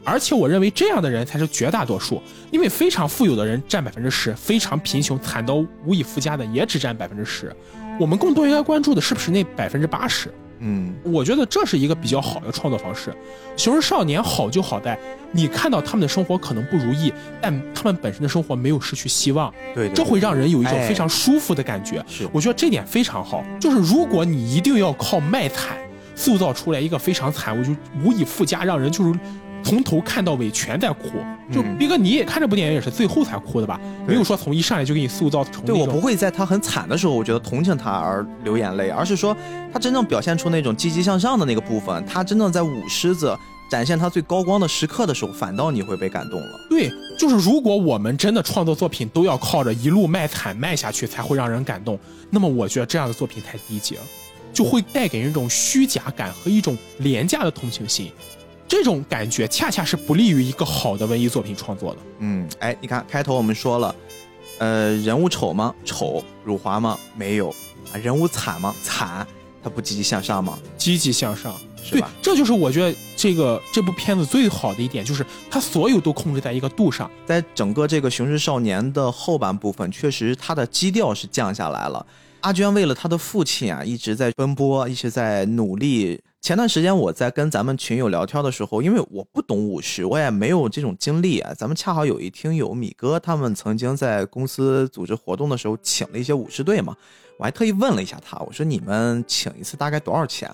[0.05, 2.21] 而且我认为这样的人才是绝大多数，
[2.51, 7.55] 因为非常富有的人占百分之十，非常贫穷惨到无以复加的也只占百分之十。
[7.99, 10.33] 我们更多应该关注的是不是那百分之八十？
[10.59, 13.09] 嗯，我觉得这是一个比较好的创作方式。
[13.55, 14.97] 《熊人少年》好就好在
[15.31, 22.03] 你看到他们的生活可能不如意，但他们本身的生活没有失去希望，对，这会让人有一种非常舒服的感觉。
[22.07, 23.43] 是，我觉得这点非常好。
[23.59, 25.77] 就是如果你一定要靠卖惨
[26.15, 27.71] 塑造出来一个非常惨，我就
[28.03, 29.19] 无以复加，让人就是。
[29.63, 33.79] 从头看到尾全在哭，就逼哥你也看这部电影也是最后才哭的吧？
[34.05, 35.63] 没有说从一上来就给你塑造成。
[35.65, 39.35] 对我不会在他很惨的时候，我觉得同情他而流眼泪，而是说
[39.71, 43.35] 他真正表现出那种积极向上的那个部分，他真正在舞狮子
[43.71, 46.59] 展现他最高光的时刻的时候，反倒你会被感动了。
[46.69, 51.97] 对，就是如果我们真的创作作品都要靠着一路卖惨卖下去才会让人感动，
[52.29, 54.01] 那么我觉得这样的作品太低级了，
[54.51, 58.11] 就会带给人一种虚假感和一种廉价的同情心。
[58.73, 61.99] 这种感觉恰恰是不利于一个好的文艺作品创作的。
[62.17, 63.95] 嗯，哎，你看开头我们说了，
[64.57, 65.75] 呃，人物丑吗？
[65.85, 66.97] 丑，辱华吗？
[67.15, 68.01] 没有啊。
[68.01, 68.73] 人物惨吗？
[68.81, 69.27] 惨，
[69.63, 70.57] 他不积极向上吗？
[70.75, 72.09] 积极向上，是吧？
[72.19, 77.09] 这就是我觉得这个这部片子最好的一点，就是它所有都控制在一个度上。
[77.27, 82.03] 在整个这个《雄狮少年》的后半部分，确实它的基调是降下来了。
[82.41, 86.19] 阿娟为了他的父亲啊，一直在奔波，一直在努力。
[86.43, 91.53] 前段时间我在跟咱们群友聊天的时候，因为我不懂舞狮，我也没有这种经历啊。
[91.53, 96.97] 咱们恰好有一听友米哥，他们曾经在公司组织活动的时候请了一些舞狮队嘛，
[97.37, 100.53] 我还特意问了一下他，我说你们请一次大概多少钱？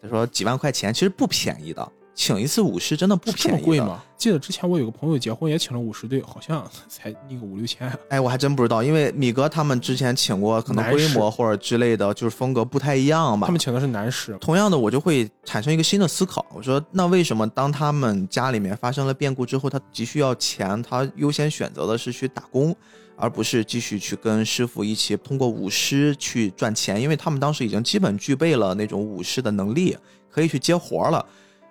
[0.00, 1.92] 他说几万块钱，其实不便宜的。
[2.18, 4.02] 请一次舞狮真的不便宜，贵吗？
[4.16, 7.88] 记得之前我有个朋友结婚也请了舞狮队，好像 才那个五六千。
[8.08, 13.46] 哎，我还真不知道，因为米哥他们之前请过，可能规模或者之类的，就是风格不太一样吧。
[13.46, 14.36] 他们请的是男士。
[14.40, 22.74] 同样的，我就会产生一个新的思考，我说那为什么当他们家里面发生了变故之后，他急需要钱，他优先选择的是去打工，
[23.14, 27.00] 而不是继续去跟师傅一起通过舞狮去赚钱？
[27.00, 29.96] 因为他们当时已经基本具备了那种舞狮的能力，
[30.28, 31.24] 可以去接活了。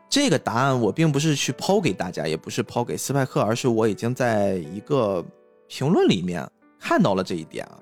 [0.10, 5.24] 这个答案我并不是去抛给大家，也不是抛给斯派克，而是我已经在一个
[5.68, 6.50] 评论里面
[6.80, 7.78] 看到了这一点啊。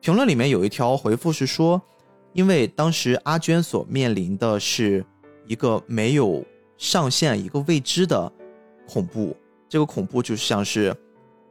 [0.00, 1.82] 评论里面有一条回复是说，
[2.32, 5.04] 因为当时阿娟所面临的是
[5.46, 6.44] 一个没有
[6.76, 8.32] 上限、一个未知的
[8.88, 9.36] 恐怖，
[9.68, 10.96] 这个恐怖就像是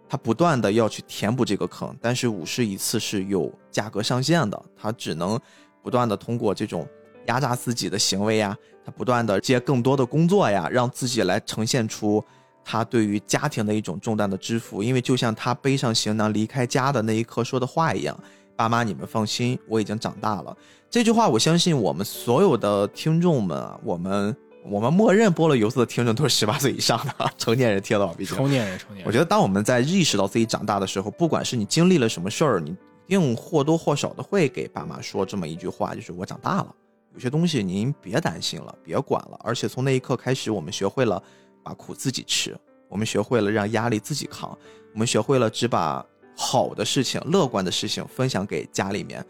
[0.07, 5.37] 他不断的要去填补这个坑，但是五十一次是有价格上限的，他只能
[5.83, 6.87] 不断的通过这种
[7.27, 8.57] 压榨自己的行为呀。
[8.83, 12.23] 他不断的接更多的工作呀，让自己来呈现出
[12.63, 14.81] 他对于家庭的一种重担的支付。
[14.81, 18.17] 因为就像他背上行囊离开家的那一刻说的话一样
[18.55, 20.55] ：“爸妈，你们放心，我已经长大了。”
[20.89, 28.37] 这句话，我相信我们所有的听众们啊，我们我们默认菠萝油子的听众都是十八岁以上的成年人听到，毕竟。
[28.37, 29.05] 成年人，成年人。
[29.05, 32.71] 我觉得，当我们在意识到自己长大的时候，不管是你经历了什么事儿，你
[33.05, 36.73] 一定或多或少的会给爸妈说这么一句话，就是我长大了，
[37.17, 39.39] 有些东西您别担心了，别管了。
[39.43, 41.21] 而且从那一刻开始，我们学会了
[41.63, 42.55] 把苦自己吃，
[42.87, 44.55] 我们学会了让压力自己扛，
[44.93, 46.05] 我们学会了只把
[46.35, 49.25] 好的事情、乐观的事情分享给家里面。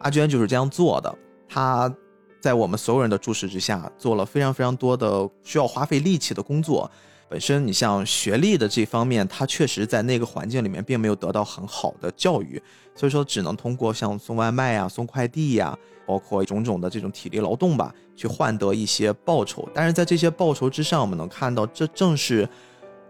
[0.00, 1.18] 阿娟就是这样做的，
[1.48, 1.90] 她
[2.38, 6.90] 在我们所有人的注视之下，做了非常非常多的需要花费力气的工作。
[7.30, 12.62] 本身你像学历的这方面，她确实在那个环境里面并没有得到很好的教育，
[12.94, 15.74] 所以说只能通过像送外卖呀、送快递呀，
[16.06, 19.68] 包括种种的这种体力劳动吧，去换得一些报酬。
[19.72, 22.48] 但是在这些报酬之上，我们能看到，这正是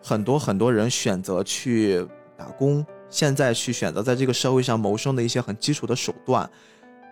[0.03, 6.49] 很多很多人选择去打工，现在去选择在这个社会上谋生的一些很基础的手段。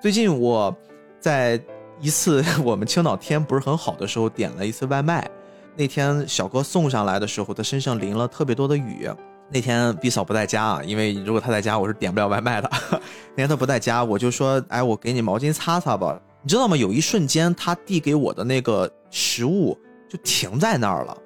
[0.00, 0.74] 最近我
[1.18, 1.60] 在
[2.00, 5.30] 一次 我们青岛天不是很好的时候点了一次外卖，
[5.76, 9.08] 那天小哥送上来的时候，他身上淋了特别多的雨。
[9.52, 12.70] 那天毕嫂不在家啊，因为如果他在家，我是点不了外卖的。
[13.34, 16.20] 那天他不在家，我就说，哎，我给你毛巾擦擦吧。
[16.42, 16.76] 你知道吗？
[16.76, 19.76] 有一瞬间，他递给我的那个食物
[20.08, 21.16] 就停在那儿了。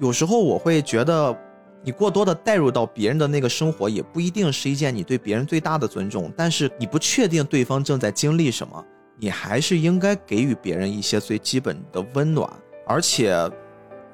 [0.00, 1.36] 有时候我会觉得，
[1.82, 6.32] 你过多的带入到别人的那个生活，也不一定是一件你对别人最大的尊重。
[6.36, 8.84] 但是你不确定对方正在经历什么，
[9.18, 12.50] 你还是应该给予别人一些最基本的温暖。
[12.86, 13.36] 而且，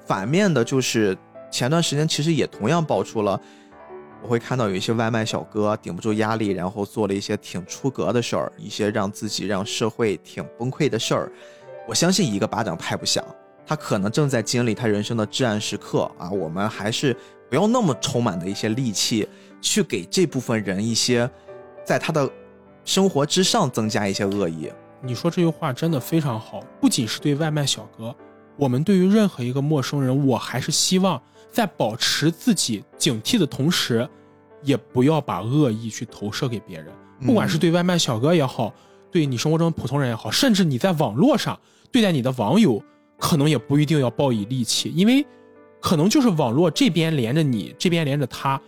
[0.06, 1.16] 反面的就是
[1.54, 3.40] 前段时间其实也同样爆出了，
[4.20, 11.32] 我会看到有一些外卖小哥顶不住压力，然后做了一些挺出格的事儿，一些让自己让社会挺崩溃的事儿。
[11.86, 13.24] 我相信一个巴掌拍不响。
[13.64, 16.28] 他可能正在经历他人生的至暗时刻啊！
[16.28, 17.16] 我们还是
[17.48, 19.28] 不要那么充满的一些戾气，
[19.60, 21.30] 去给这部分人一些，
[21.84, 22.28] 在他的
[22.84, 24.72] 生活之上增加一些恶意。
[25.00, 28.12] 你说这句话真的非常好，不仅是对外卖小哥，
[28.56, 31.22] 我们对于任何一个陌生人，我还是希望
[31.54, 34.06] 在保持自己警惕的同时，
[34.62, 36.92] 也不要把恶意去投射给别人。
[37.24, 38.74] 不管是对外卖小哥也好，
[39.10, 41.58] 对你生活中的普通人也好，甚至你在网络上
[41.92, 42.82] 对待你的网友。
[43.16, 45.24] 可能也不一定要报以戾气，因为
[45.80, 48.60] 可能就是网络这边连着你，这边连着他，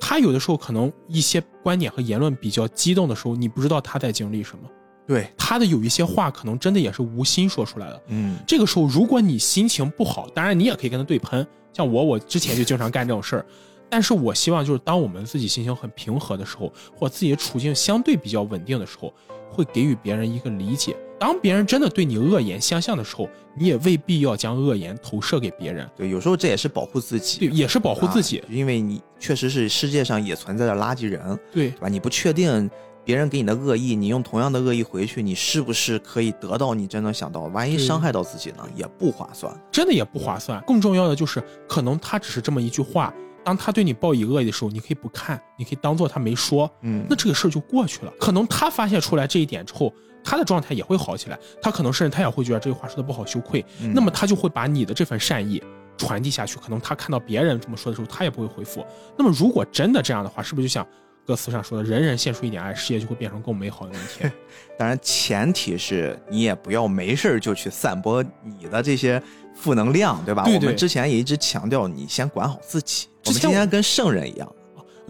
[0.00, 4.68] 他有的时候可能一些观点和言论比较激动的时候，你不知道他在经历什么。
[5.08, 8.02] 对他的有一些话，可能真的也是无心说出来的。
[8.08, 11.44] 嗯，这个时候如果你心情不好，当然你也可以跟他对喷。
[11.72, 13.46] 像我，我之前就经常干这种事儿。
[13.88, 19.10] 但是我希望就是当我们自己心情很平和的时候，或自己的处境相对比较稳定的时候，
[19.50, 20.94] 会给予别人一个理解。
[21.18, 25.88] 当别人真的对你恶言相向的时候，你也未必要将恶言投射给别人。
[25.96, 31.88] 对，有时候这也是保护自己，对，也是保护自己，因为你确实是世界上也存在着垃圾人，对，对吧？
[31.88, 32.70] 你不确定
[33.08, 37.40] 别人给你的恶意，你用同样的恶意回去，你是不是可以得到你真的想到？
[37.44, 40.62] 万一伤害到自己呢，也不划算，真的也不划算。
[40.66, 43.10] 更重要的就是，可能他只是这么一句话。
[43.42, 48.12] 当他对你报以恶意的时候，你可以不看，你可以当做他没说，嗯，那这个事儿就过去了。
[48.20, 49.90] 可能他发现出来这一点之后，
[50.22, 51.38] 他的状态也会好起来。
[51.62, 53.64] 他可能甚至他也会觉得这句话说的不好，羞愧。
[53.94, 55.62] 那么他就会把你的这份善意
[55.96, 56.58] 传递下去。
[56.58, 58.84] 可能他看到别人这么说的时候，他也不会回复。
[59.16, 60.86] 那么如果真的这样的话，是不是就像
[61.28, 64.32] 歌词上说的，人人献出一点爱，世界就会变成更美好的那一天？
[64.78, 69.22] 当然，前提是你也不要没事就去散播你的这些
[69.54, 70.44] 负能量，对吧？
[70.44, 70.60] 对对。
[70.60, 73.08] 我们之前也一直强调，你先管好自己。
[73.26, 74.50] 我们今天跟圣人一样，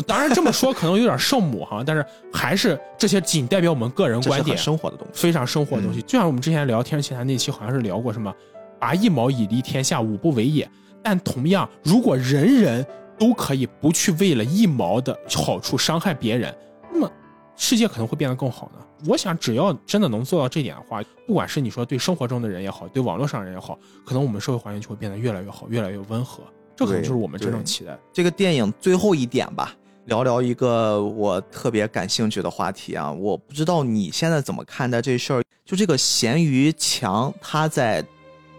[0.09, 6.03] 当然这么说可能有点圣母哈，但是还是这些仅代表我们个人观点，生活的东西，非常生活的东西。
[6.03, 8.35] 就像我们之前聊天奇谈那期，好像是聊过什么
[8.81, 10.69] “拔一毛以利天下，五不为也”。
[11.01, 12.85] 但同样，如果人人
[13.19, 16.55] 都可以不去为了一毛的好处伤害别人，
[16.93, 17.11] 那么
[17.57, 18.85] 世界可能会变得更好呢。
[19.07, 26.43] 我想，只要真的能做到这点的话，不管是你说对生活中的人也好，对网络上人也好，可能我们社会环境就会变得越来越好，越来越温和。
[26.75, 27.99] 这可能就是我们真正期待。
[28.12, 29.75] 这个电影最后一点吧，
[30.07, 33.12] 聊聊一个我特别感兴趣的话题啊！
[33.12, 35.43] 我不知道你现在怎么看待这事儿？
[35.64, 38.05] 就这个咸鱼强，他在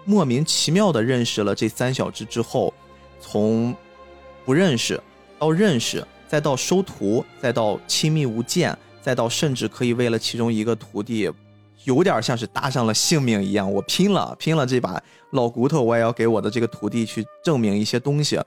[0.06, 2.74] 莫名其妙的认识了这三小只之后，
[3.20, 3.74] 从
[4.46, 5.02] 不认识
[5.38, 11.32] 到认识，再到收徒，再到亲密无间，再到甚至可以为了其中一个徒弟。
[11.86, 18.38] 有点像是搭上了性命一样，我拼了，拼了这把老骨头，我也要给我的这个徒弟去证明一些东西。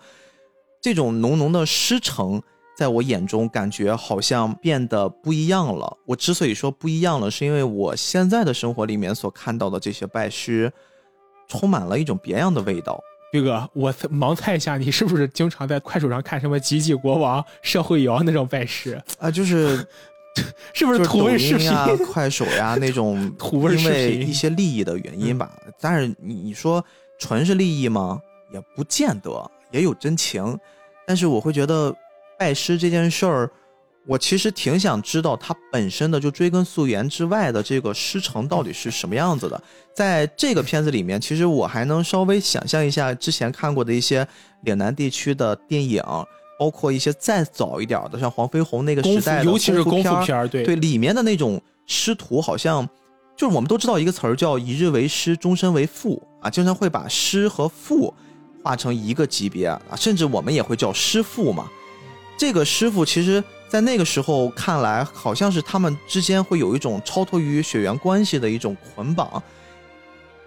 [0.83, 2.43] 这种浓浓的师承，
[2.77, 5.97] 在我眼中感觉好像变得不一样了。
[6.05, 10.71] 我之所以说不一样了，是因为我现在的生活里面所看到的这些拜师，
[11.49, 13.01] 充满了一种别样的味道。
[13.33, 19.31] 斌哥，我盲猜一下，你是不是经常在快手上看什么《吉吉国王》《社会摇》那种拜师啊？
[19.31, 19.85] 就是。
[20.73, 23.31] 是不是土味视频啊、 快手呀那种？
[23.39, 25.53] 图文因为一些利益的原因吧。
[25.79, 26.83] 但是你你说
[27.19, 28.19] 纯是利益吗？
[28.51, 30.59] 也不见得，也有真情。
[31.07, 31.95] 但是我会觉得
[32.39, 33.51] 拜师这件事儿，
[34.07, 39.63] 我其实挺想知道它本身的就追根溯源之外的这个师承到底是什么样子的。
[39.95, 44.27] 在这个片子里面，其实我还能稍微想象一下之前看过的一些
[44.63, 46.03] 岭南地区的电影，
[46.59, 52.89] 包括一些再早一点的，像黄飞鸿那个时代的尤其是功夫片儿，对对里面的那种师徒，好像
[53.37, 58.13] 就是我们都知道一个词儿叫“一日为师，终身为父”啊，经常会把师和父
[58.65, 61.69] 画成一个级别啊，甚至我们也会叫师傅嘛。
[62.39, 63.43] 这个师傅其实，
[63.73, 69.43] 在那个时候看来，好像是他们之间会有一种超脱于血缘关系的一种捆绑。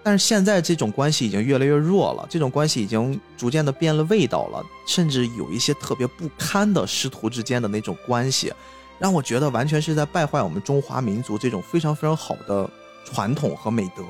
[0.04, 8.54] 但是现在这种关系已经越来越弱了，这种关系已经逐渐的变了味道了，甚至有一些特别不堪的师徒之间的那种关系，
[9.00, 12.70] 让我觉得完全是在败坏我们中华民族这种非常非常好的
[13.04, 14.04] 传统和美德。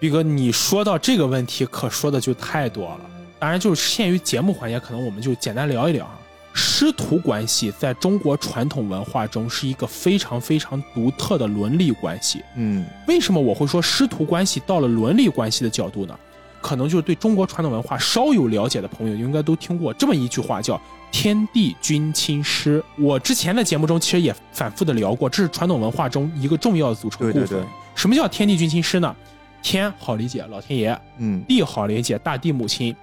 [0.00, 3.00] 毕哥，你说到这个问题，可说的就太多了。
[3.38, 6.10] 当然，就是限于节目环节，可能我们就简单聊一聊。
[6.52, 12.42] 师徒关系在中国传统文化中是一个非常非常独特的伦理关系。
[12.56, 16.18] 嗯为什么我会说师徒关系到了伦理关系的角度呢？
[16.60, 20.78] 可能就是对中国传统文化稍有了解的朋友，应该都听过这么一句话，叫
[21.10, 22.84] “天地君亲师”。
[23.00, 27.32] 我之前的节目中其实也反复的聊过，这是传统文化中一个重要的组成部分。
[27.32, 29.16] 对对对什么叫天地君亲师呢？
[29.62, 32.94] 天好理解，老天爷；嗯地好理解，大地母亲；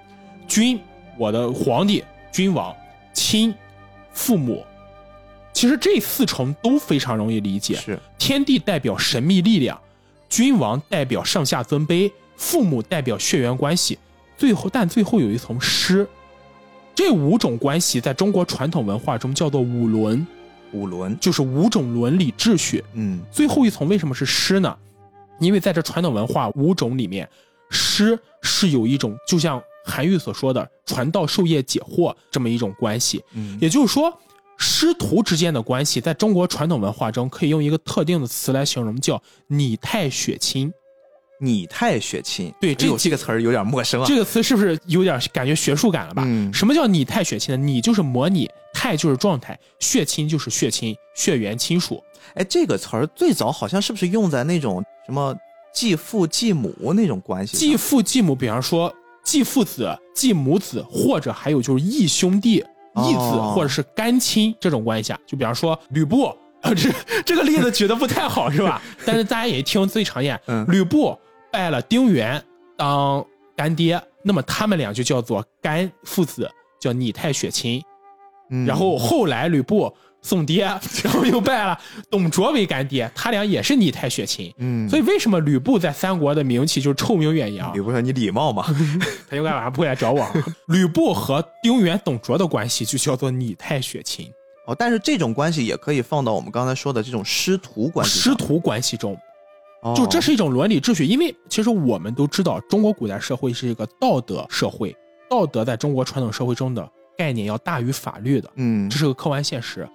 [0.46, 0.78] 君，
[1.16, 2.72] 我的皇帝、君王；
[3.18, 3.52] 亲，
[4.12, 4.64] 父母。
[5.52, 7.74] 其实这四重都非常容易理解。
[7.74, 9.76] 是天地代表神秘力量，
[10.28, 13.98] 君王代表上下尊卑，父母代表血缘关系，
[14.36, 16.06] 最后但最后有一层师。
[16.94, 20.24] 这五种关系在中国传统文化中叫做五伦，
[20.72, 21.18] 五伦。
[21.18, 22.84] 就是五种伦理秩序。
[22.92, 24.76] 嗯最后一层为什么是师呢？
[25.40, 27.28] 因为在这传统文化五种里面，
[27.70, 33.24] 师是有一种就像韩愈所说的“传道授业解惑”这么一种关系。
[33.34, 34.12] 嗯也就是说，
[34.58, 40.70] 师徒之间的关系在中国传统文化中可以用一个特定的词来形容，叫拟态血亲。
[41.40, 42.52] 拟态血亲。
[42.60, 44.06] 对这这个词儿有点陌生啊。
[44.06, 46.24] 这个词是不是有点感觉学术感了吧？
[46.26, 47.64] 嗯什么叫拟态血亲呢？
[47.64, 52.02] 拟就是模拟，态就是状态，血亲就是血亲，血缘亲属。
[52.34, 55.32] 哎，这个词儿最早好像是不是用在那种什么
[55.72, 57.56] 继父继母那种关系？
[57.56, 58.92] 继父继母，比方说
[59.28, 65.20] 继父子、继母子，或者还有就是义兄弟、义子，哦或者是干亲这种关系啊。
[65.26, 66.24] 就比方说吕布，
[66.62, 66.90] 啊，这
[67.26, 68.80] 这个例子举的不太好是吧？
[69.04, 71.14] 但是大家也听最常见，嗯吕布
[71.52, 72.42] 拜了丁原
[72.74, 73.22] 当
[73.54, 76.50] 干爹，那么他们俩就叫做干父子，
[76.80, 77.82] 叫拟态血亲。
[78.50, 79.94] 嗯然后后来吕布
[80.28, 80.64] 送爹，
[81.02, 84.52] 然后又拜了董卓为干爹，他俩也是拟态血亲。
[84.58, 87.80] 嗯，所以为什么吕布在三国的名气就是臭名远扬吕？
[87.80, 88.64] 布说你礼貌嘛？
[89.30, 90.30] 他应该晚上不会来找我啊。
[90.68, 94.30] 吕布和丁原、董卓的关系就叫做拟态血亲，
[94.66, 98.20] 哦，但是这种关系也可以放到我们刚才说的这种师徒关系。
[98.20, 99.16] 师徒关系中，
[99.82, 101.06] 哦就这是一种伦理秩序。
[101.06, 104.94] 因为其实我们都知道，中国古代社会是一个道德社会，
[105.30, 109.88] 道德在中国传统社会中的概念要大于法律的，嗯这是个客观现实。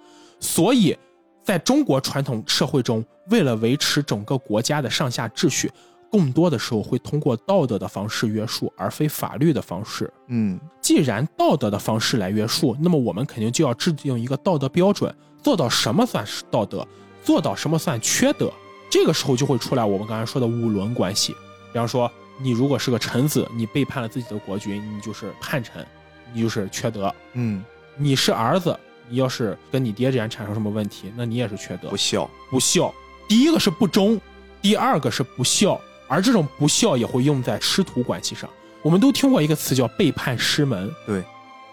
[0.44, 0.94] 所以，
[1.42, 5.72] 在中国传统社会中，为了维持整个国家的上下秩序，
[6.12, 10.12] 更多的时候会通过道德的方式约束，而非法律的方式。
[10.28, 16.86] 嗯既然道德的方式来约束，那么我们肯定就要制定一个道德标准，做到什么算是道德，
[17.22, 18.52] 做到什么算缺德。
[18.90, 21.32] 这个时候就会出来我们刚才说的五伦关系。
[21.72, 25.84] 比方说，你如果是个臣子，你背叛了自己的国君，你就是叛臣，
[26.32, 27.12] 你就是缺德。
[27.32, 27.64] 嗯，
[27.96, 28.78] 你是儿子，
[29.08, 32.28] 你要是跟你爹之间产生什么问题，那你也是缺德不孝。
[32.50, 32.92] 不孝。
[33.28, 34.20] 第一个是不忠，
[34.60, 38.48] 第二个是不孝，而这种不孝也会用在师徒关系上。
[38.82, 41.24] 我们都听过一个词叫背叛师门，对，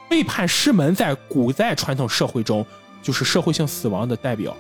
[0.10, 2.66] 背叛师门在古代传统社会中
[3.02, 4.56] 就是社会性死亡的代表，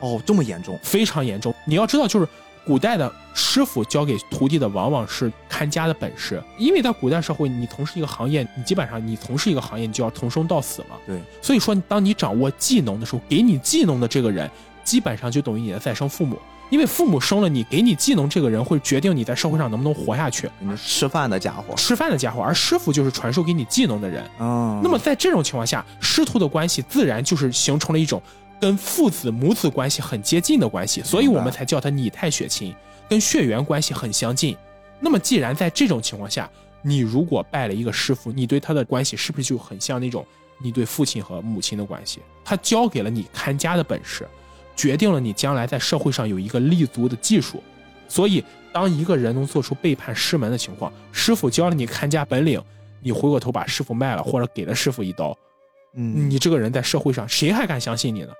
[0.00, 0.78] 哦，这么严重。
[0.82, 1.54] 非常严重。
[1.66, 2.28] 你要知道，就是
[2.64, 10.96] 古代的师傅教给徒弟的往往是看家的本事，因为在古代社会，你从事一个行业，你基本上你从事一个行业，你就要从生到死嘛。
[11.06, 14.50] 对，所以说，当你掌握技能的时候，给你技能的这个人，
[14.82, 16.38] 基本上就等于你的再生父母，
[16.70, 20.50] 因为父母生了你，给你技能这个人会决定你在社会上能不能活下去。
[20.60, 21.74] 你吃饭的家伙。
[21.76, 24.24] 吃饭的家伙，而师傅就是传授给你技能的人。
[24.38, 28.22] 嗯，那么在这种情况下，师徒的关系自然就是形成了一种
[28.60, 32.74] 跟父子母子关系很接近的关系，所以我们才叫他拟态血亲，
[33.08, 34.56] 跟血缘关系很相近。
[35.00, 36.50] 那么既然在这种情况下，
[36.82, 40.24] 你如果拜了一个师傅，你对他的关系是不是就很像那种
[40.62, 42.20] 你对父亲和母亲的关系？
[42.44, 44.26] 他教给了你看家的本事，
[44.74, 47.62] 决定了你将来在社会上有一个立足的技术。
[48.08, 48.42] 所以，
[48.72, 52.62] 当一个人能做出背叛师门的情况，师傅教了你看家本领，
[53.02, 55.36] 你回过头把师傅卖了，或者给了师傅一刀，
[55.94, 58.32] 嗯，你这个人在社会上谁还敢相信你呢？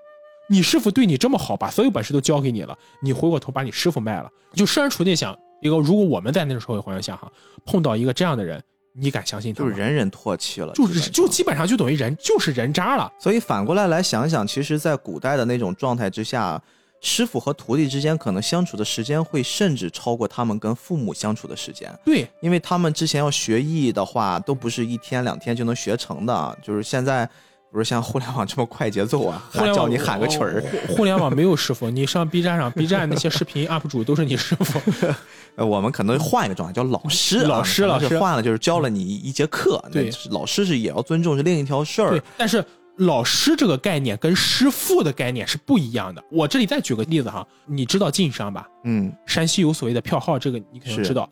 [0.49, 7.31] 你师傅对你这么好，把所有本事都教给你了，你回过头把你师傅卖了，就设身处地想，一个如果我们在那种社会环境下哈，
[7.65, 9.65] 碰到一个这样的人，你敢相信他？
[9.65, 13.11] 就是人人唾弃了，就是就基本上就等于人就是人渣了。
[13.19, 16.63] 所以反过来来想想，其实，在古代的那种状态之下，
[17.01, 27.29] 师傅和徒弟之间可能相处的时间会甚至超过他们跟父母相处的时间，对，因为他们之前要学艺的话，都不是一天两天就能学成的，就是现在
[27.75, 30.63] 不是像互联网这么快节奏啊，叫你喊个曲儿。
[30.87, 34.81] 互互联网没有师傅，你上 B 站上，B 站那些视频 UP 主都是你师傅。
[35.57, 39.83] 呃，我们可能换一个状态，叫老师啊，老师老师换了，就是教了你一节课。
[39.87, 42.65] 那对老师是也要尊重，是另一条事对儿。，但是
[42.99, 46.23] 老师这个概念跟师傅的概念是不一样的。
[46.31, 48.69] 我这里再举个例子哈，你知道晋商吧？
[48.85, 51.29] 嗯，山西有所谓的票号，这个你肯定知道。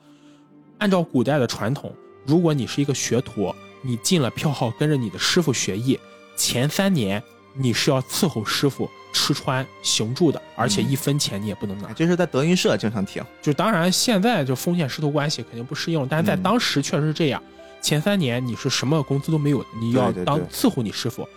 [0.78, 1.94] 按照古代的传统，
[2.26, 5.96] 如果你是一个学徒，你进了票号，跟着你的师傅学艺，
[6.36, 7.22] 前三年
[7.54, 11.92] 你是要伺候师傅吃穿行住的，而且嗯一分钱你也不能拿。
[11.92, 13.22] 这是在德云社经常听。
[13.40, 17.42] 就当然现在就封建师徒关系肯定不适用，但是在嗯当时确实是这样。
[17.80, 21.28] 前三年你是什么工资都没有的，你要当伺候你师傅。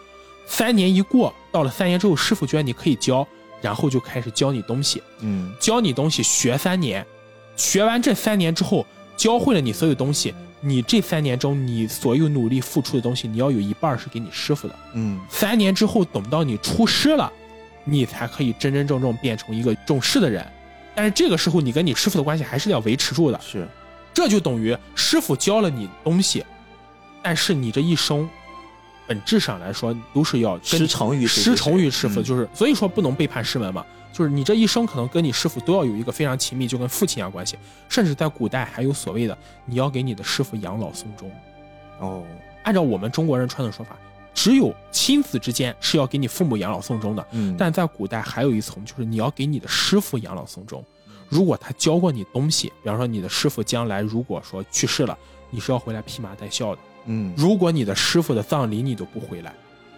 [0.48, 3.28] 三年一过，到了三年之后，师傅觉得你可以教，
[3.62, 7.06] 然后就开始教你东西，嗯教你东西学三年，
[7.56, 8.86] 学完这三年之后，
[9.18, 10.36] 教会了你所有东西，
[10.66, 14.76] 你这三年中你所有努力付出的东西，你要有一半是给你师傅的。
[14.93, 17.32] 嗯三年之后，等到你出师了，
[17.84, 20.43] 你才可以真真正正变成一个重视的人。
[20.95, 23.39] 但是这个时候，你跟你师傅的关系还是要维持住的。
[23.39, 23.68] 是
[24.11, 26.43] 这就等于师傅教了你东西，
[27.22, 28.28] 但是你这一生，
[29.05, 33.86] 本质上来说都是要师承于师承于师傅，嗯就是所以说不能背叛师门嘛。
[34.16, 37.57] 就是你这一生可能跟你师傅都要有一个非常亲密，就跟父亲一样关系。
[37.89, 41.30] 甚至在古代还有所谓的，你要给你的师傅养老送终。
[41.99, 42.24] 哦，
[42.63, 43.97] 按照我们中国人传统说法，
[44.34, 50.82] 只有亲子之间是要给你父母养老送终的，嗯，但在古代还有一层，就是你要给你的师傅养老送终。
[51.28, 55.18] 如果他教过你东西，比方说你的师傅将来如果说去世了，
[55.49, 56.82] 你是要回来披麻戴孝的。
[57.07, 59.53] 嗯，如果你的师傅的葬礼你都不回来，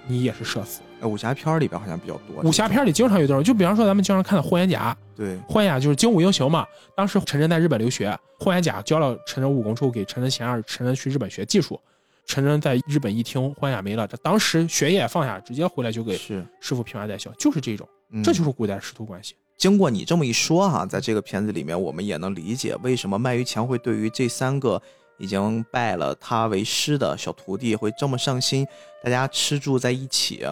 [0.08, 0.82] 你也是社死。
[1.02, 2.42] 哎武侠片儿里边好像比较多。
[2.44, 6.66] 武侠片里经常有这种，就比方说咱们经常看的《霍元甲》，对，霍元甲就是精武英雄嘛。
[6.96, 11.80] 当时陈真在日本留学，霍元甲教了陈真武功之后，给陈真钱，让陈真去日本学技术。
[12.26, 19.36] 陈真在日本一听霍元甲没了，他当时学业也放下，直接回来就给是，师傅披麻戴孝，就是这种，嗯这就是古代师徒关系。
[19.58, 24.80] 经过你这么一说哈、在这个片子里面，我们也能理解为什么麦于强会对于这三个
[25.18, 28.68] 已经拜了他为师的小徒弟会这么上心，
[29.04, 30.46] 大家吃住在一起，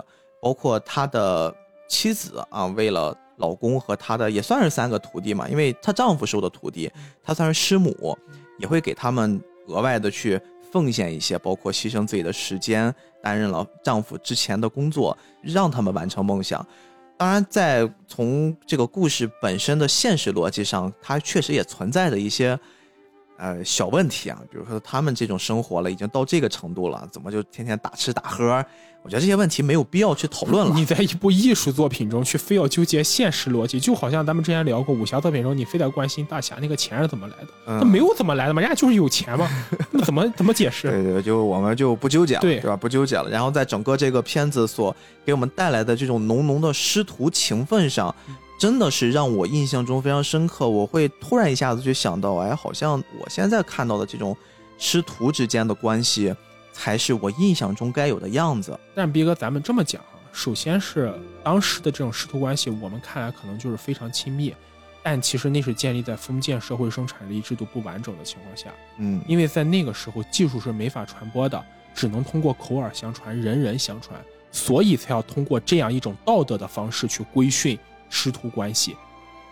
[0.45, 1.51] 包括他的
[1.87, 6.87] 妻子啊，为了老公和他的也算是三个徒弟嘛，因为她丈夫收的徒弟，
[7.23, 8.15] 她算是师母，
[8.59, 10.39] 也会给他们额外的去
[10.71, 12.93] 奉献一些，包括牺牲自己的时间，
[13.23, 16.63] 担任了丈夫之前的工作，让他们完成梦想。
[17.17, 22.59] 当然，在从这个故事本身的现实逻辑上，它确实也存在着一些
[23.37, 28.65] 呃小问题啊，比如说他们这种生活了，已经到这个程度了，怎么就天天打吃打喝？
[29.03, 30.73] 我觉得这些问题没有必要去讨论了。
[30.73, 39.47] 你在一部艺术作品中去非要纠结现实逻辑，就好像咱们之前聊过武侠作品中，你非得关心大侠那个钱是怎么来的，嗯那没有怎么来的嘛，人家就是有钱嘛，
[39.91, 40.89] 那怎么怎么解释？
[40.89, 42.75] 对对，就我们就不纠结了，对吧？
[42.75, 43.29] 不纠结了。
[43.29, 48.15] 然后在整个这个片子所给我们带来的这种浓浓的师徒情分上，
[48.57, 50.67] 真的是让我印象中非常深刻。
[50.67, 54.35] 我会突然一下子就想到，哎，好像我现在看到的这种
[54.77, 56.33] 师徒之间的关系，
[56.73, 58.77] 才是我印象中该有的样子。
[58.93, 61.13] 但逼哥，咱们这么讲啊，首先是
[61.43, 64.53] 当时的这种师徒关系，我们看来可能就是非常亲密，
[65.03, 71.63] 但其实那是建立在封建社会生产力制度不完整的情况下，嗯，因为在那个时候技术是没法传播的，
[71.93, 74.19] 只能通过口耳相传、人人相传，
[74.51, 77.77] 所以才要通过这样一种道德的方式去规训
[78.15, 78.95] 师徒关系。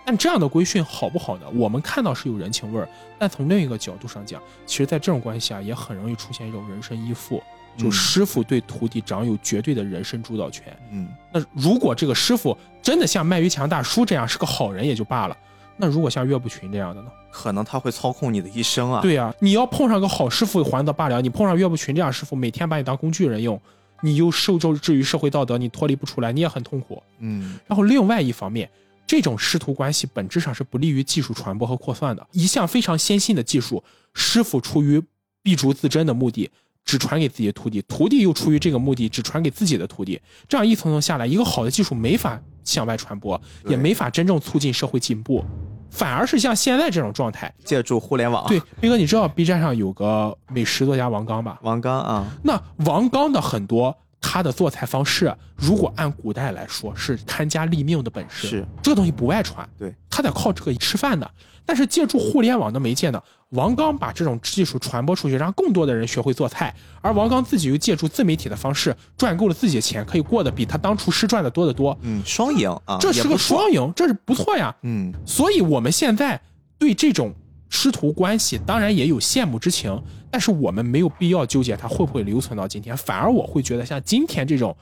[0.05, 1.45] 但这样的规训好不好呢？
[1.53, 2.87] 我们看到是有人情味儿，
[3.19, 7.41] 但从另一个角度上讲，其实在这种关系下也很容易出现一种人身依附，
[7.77, 10.75] 就嗯师傅对徒弟长有绝对的人身主导权。
[10.91, 15.37] 嗯，那如果这个师傅真的像卖鱼强大叔这样是个好人也就罢了，
[15.77, 17.09] 那如果像岳不群这样的呢？
[17.31, 23.59] 可能他会操控你的一生啊。，对呀、你要碰上个好师傅还得罢了，你碰上岳不群这样师傅，每天把你当工具人用，
[24.03, 27.01] 你又受制于社会道德，你脱离不出来，你也很痛苦。
[27.19, 28.69] 嗯，然后另外一方面，
[29.07, 32.27] 这种师徒关系本质上是不利于技术传播和扩散的。
[32.33, 33.81] 一项非常先进的技术，
[34.13, 35.01] 师傅出于
[35.45, 36.51] 敝帚自珍的目的，
[36.83, 40.19] 只传给自己的徒弟；徒弟又出于这个目的，只传给自己的徒弟。
[40.49, 45.45] 这样一层层下来，一个好的技术没法向外传播，也没法真正促进社会进步。
[45.93, 47.53] 反而是像现在这种状态。
[47.63, 51.59] 借助互联网，对，斌哥，你知道 B 站上有个美食作家王刚吧？
[51.61, 53.95] 王刚啊，那王刚的很多
[54.25, 61.29] 他的做菜方式，如果按古代来说是看家立命的本事，是这个东西不外传，对，他得靠这个吃饭的。
[61.65, 71.97] 但是借助互联网的媒介呢，王刚把这种技术传播出去，让更多的人学会做菜，而王刚自己又借助自媒体的方式赚够了自己的钱，可以过得比他当厨师赚的多得多。
[72.01, 74.73] 嗯，双赢啊，这是个双赢，这是不错呀。
[74.83, 76.41] 嗯，所以我们现在
[76.77, 77.33] 对这种
[77.69, 80.01] 师徒关系当然也有羡慕之情，
[80.33, 84.75] 但是我们没有必要纠结它会不会留存到今天，反而我会觉得像今天这种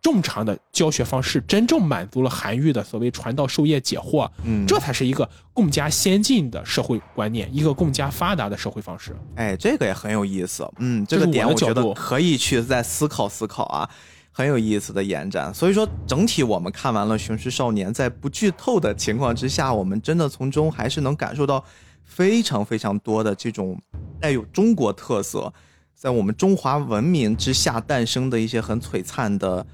[0.00, 9.12] 正常的教学方式，真正满足了韩愈的所谓传道授业解惑，嗯这才是一个更加先进的社会观念，一个更加发达的社会方式。
[9.34, 13.90] 哎，这个也很有意思，嗯，这个点我觉得可以去再思考思考啊，
[14.30, 15.52] 很有意思的延展。
[15.52, 21.64] 所以说，整体我们看完了《雄狮少年》，在不剧透的情况之下，我们真的从中还是能感受到
[22.10, 23.80] 非常非常多的这种
[24.20, 25.50] 带有中国特色，
[25.94, 29.64] 在我们中华文明之下诞生的一些很璀璨的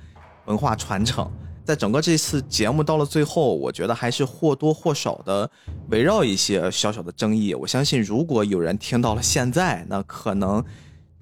[0.44, 1.28] 文化传承。
[1.64, 5.50] 在整个这次节目到了最后，我觉得还是或多或少的
[5.88, 7.54] 围绕一些小小的争议。
[7.54, 10.62] 我相信，如果有人听到了现在，那可能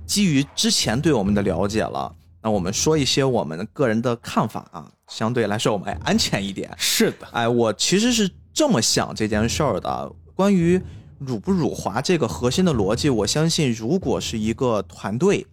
[0.04, 6.70] 基于之前对我们的了解了，那我们说一些我们个人的看法啊，相对来说我们还安全一点。
[6.76, 10.12] 是的，哎，我其实是这么想这件事儿的。
[10.36, 10.82] 关于
[11.18, 15.46] 辱不辱华这个核心的逻辑，我相信，如果是一个团队，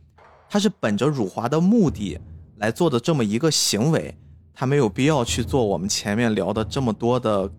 [0.49, 2.19] 他是本着辱华的目的
[2.57, 4.15] 来做的这么一个行为，
[4.53, 7.49] 他没有必要去做我们前面聊的这么多的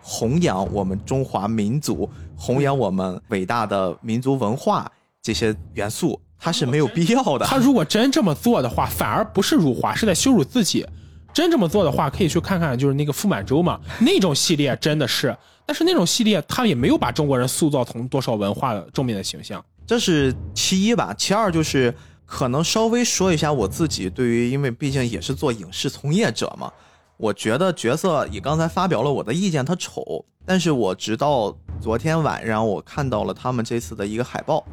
[0.00, 4.90] 弘扬我们中华民族、弘扬我们伟大的民族文化
[5.20, 7.44] 这些元素，他是没有必要的。
[7.44, 10.86] 他如果真这么做的话，反而不是辱华，是在羞辱自己。
[11.34, 15.36] 真这么做的话，可以去看看，就是那个傅满洲嘛，那种系列真的是，
[15.68, 19.62] 但是那种系列他也没有把中国人塑造成多少文化的正面的形象。
[19.86, 26.72] 这是其一吧，其二就是可能稍微说一下我自己对于，因为毕竟也是做影视从业者嘛，
[27.18, 34.64] 我觉得角色也刚才发表了我的意见，他丑，但是我直到昨天晚上我看到了他们这次的一个海报，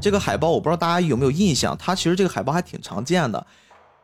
[0.00, 3.46] 这个海报我不知道大家有没有印象，它其实这个海报还挺常见的，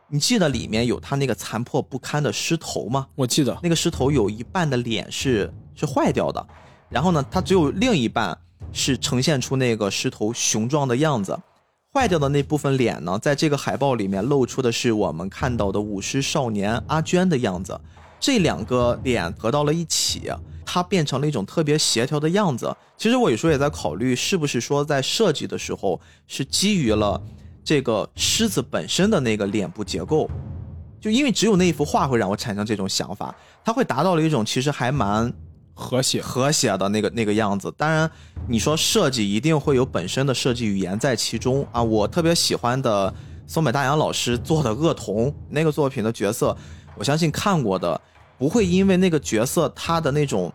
[0.09, 3.07] 你记得里面有他那个残破不堪的狮头吗？
[3.15, 6.47] 我记得那个狮头有一半的脸是是坏掉的，
[6.89, 8.37] 然后呢，它只有另一半
[8.71, 11.37] 是呈现出那个狮头雄壮的样子。
[11.93, 17.79] 坏掉的那部分脸呢，在这个海报里面露出的是我们看到的舞狮少年阿娟的样子。
[18.19, 20.31] 这两个脸合到了一起，
[20.65, 22.75] 它变成了一种特别协调的样子。
[22.97, 27.21] 其实我有时候也在考虑，是不是说在设计的时候是基于了
[27.63, 30.29] 这个狮子本身的那个脸部结构，
[30.99, 33.33] 就因为只有那一幅画会让我产生这种想法，
[33.63, 35.31] 它会达到了一种其实还蛮
[35.77, 37.71] 和谐，和谐的那个那个样子。
[37.77, 38.09] 当然，
[38.47, 41.83] 你说设计一定会有本身的设计语言在其中啊。
[41.83, 43.13] 我特别喜欢的
[43.45, 46.55] 松本大洋老师做的恶童那个作品的角色，
[46.95, 47.99] 我相信看过的
[48.37, 50.51] 不会因为那个角色他的那种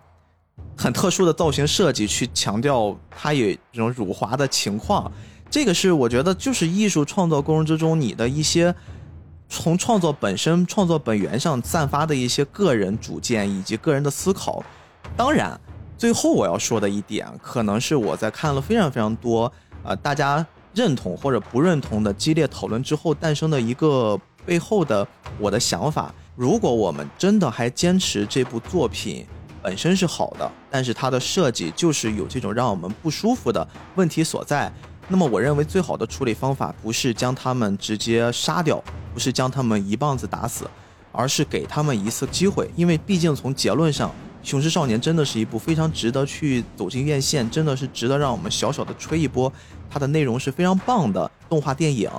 [0.75, 5.13] 很特殊的造型设计去强调他有这种辱华的情况。
[5.51, 8.75] 这个是我觉得就是艺术创作过程之中你的一些
[9.51, 14.65] 从创作本身、创作本源上散发的一些个人主见以及个人的思考。
[15.21, 15.61] 当然，
[15.99, 19.53] 最后我要说的一点，可能是我在看了非常非常多
[19.83, 25.07] 呃大家认同或者不认同的激烈讨论之后诞生的一个背后的
[25.39, 26.11] 我的想法。
[26.35, 29.27] 如果我们真的还坚持这部作品
[29.63, 34.73] 本身是好的，但是它的设计就是有这种让我们不舒服的问题所在，
[35.07, 38.83] 那么我认为最好的处理方法不是将他们直接杀掉，
[39.13, 40.65] 不是将他们一棒子打死，
[41.13, 44.09] 而是给他们一次机会，因为毕竟从结论上。
[44.43, 49.53] 《雄狮少年》真的是一部非常值得去走进院线，真的是值得让我们小小的吹一波。
[49.91, 52.11] 它的内容是非常棒的动画电影。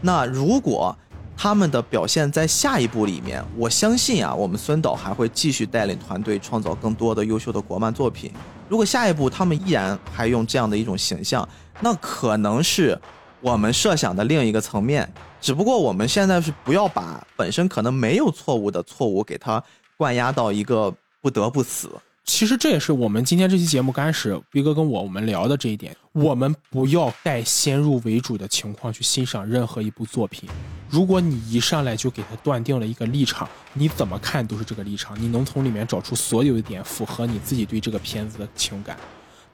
[0.00, 0.96] 那如果
[1.36, 8.32] 他们的表现在下一部里面，我相信啊，我们孙导还会继续带领团队创造更多的优秀的国漫作品。
[8.68, 11.46] 如果下一步他们依然还用这样的一种形象，
[11.80, 12.98] 那可能是
[13.40, 15.12] 我们设想的另一个层面。
[15.42, 19.62] 只不过我们现在是不要把本身可能没有错误的错误给它
[19.98, 20.94] 灌压到一个。
[21.20, 21.90] 不得不死。
[22.24, 25.96] 其实这也是我们今天这期节目开始逼哥跟我我们聊的这一点。
[26.10, 30.48] 我们不要带先入为主的情况去欣赏任何一部作品。
[30.88, 35.16] 如果你一上来就给他断定了一个立场，你怎么看都是这个立场。
[35.22, 38.96] 你能从里面找出所有的点符合你自己对这个片子的情感。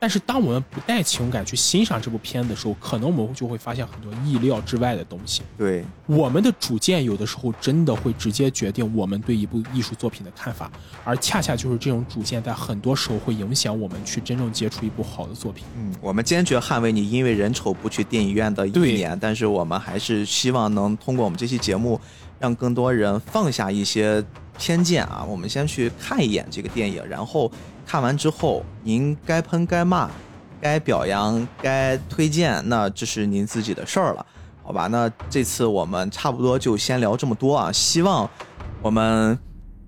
[0.02, 5.42] 但是当我们不带情感去欣赏这部片子的时候，可能我们就会发现很多意料之外的东西。
[5.56, 10.68] 对，我们的主见有的时候真的会直接决定我们对一部艺术作品的看法，
[11.04, 15.64] 而恰恰就是这种主见，在很多时候会影响我们去真正接触一部好的作品。
[15.76, 22.00] 嗯，我们坚决捍卫你因为人丑不去电影院的意对，但是我们还是希望能通过我们这期节目，
[22.40, 24.20] 让更多人放下一些
[24.58, 27.48] 偏见啊，我们先去看一眼这个电影，然后
[27.92, 30.10] 看完之后，您该喷该骂，
[30.62, 34.24] 该表扬该推荐，那这是您自己的事儿了，
[34.62, 34.86] 好吧？
[34.86, 38.26] 那这次我们差不多就先聊这么多啊，希望
[38.80, 39.38] 我们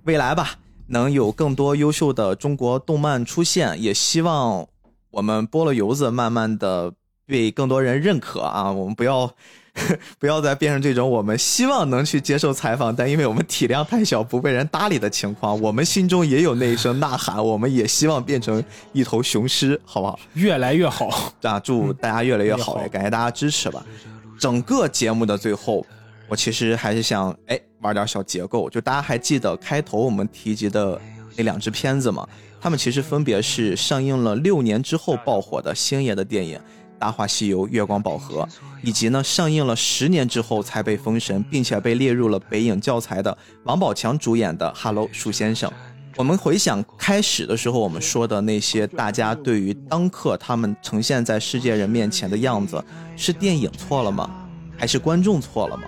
[0.02, 0.50] 未来吧
[0.88, 4.68] 能有更多优秀的中国动漫出现，也希望
[5.10, 6.92] 我们菠萝油子慢慢的
[7.24, 9.32] 被更多人认可啊，我们不要。
[10.20, 15.60] 不要再变成这种我们希望能去接受采访，但因为我们体量太小不被人搭理的情况。
[15.60, 20.18] 我们心中也有那一声呐喊，我们也希望变成一头雄狮，好不好？
[20.34, 21.08] 越来越好，
[21.42, 23.84] 啊，祝大家越来越好，也感谢大家支持吧。
[24.38, 25.84] 整个节目的最后，
[26.28, 31.00] 我其实还是想哎玩点小结构，就大家还记得开头我们提及的
[31.36, 32.26] 那两支片子吗？
[32.60, 36.58] 他们其实分别是上映了六年之后爆火的星爷的电影
[36.98, 38.42] 《大话西游月光宝盒》，
[38.82, 45.70] 以及呢上映了十年之后才被封神，并且被列入了北影教材的王宝强主演的《Hello 树先生》。
[46.16, 52.82] 我们回想开始的时候，我们说的那些大家对于当刻他们呈现在世界人面前的样子，
[53.16, 54.30] 是电影错了吗？
[54.76, 55.84] 还是观众错了吗？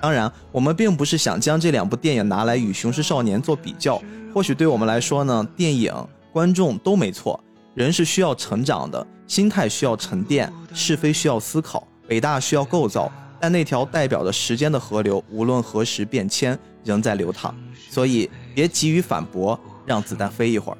[0.00, 4.02] 当然，我们并不是想将这两部电影拿来与《雄狮少年》做比较。
[4.34, 5.94] 或许对我们来说呢，电影、
[6.32, 7.38] 观众都没错。
[7.74, 13.10] 人是需要成长的，心态需要沉淀，是非需要思考，伟大需要构造。
[13.40, 17.54] 但那条代表着时间的河流，无论何时变迁，仍在流淌。
[17.90, 20.78] 所以，别急于反驳，让子弹飞一会儿。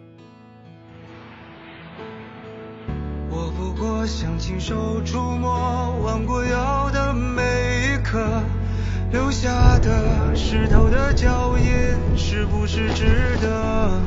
[3.28, 7.42] 我不过想亲手触摸弯过腰的每
[7.94, 8.42] 一刻，
[9.10, 14.00] 留下的湿透的脚印，是不是值得？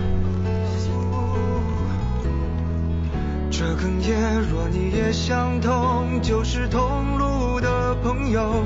[3.51, 8.63] 这哽咽，若你也相同，就是同路的朋友。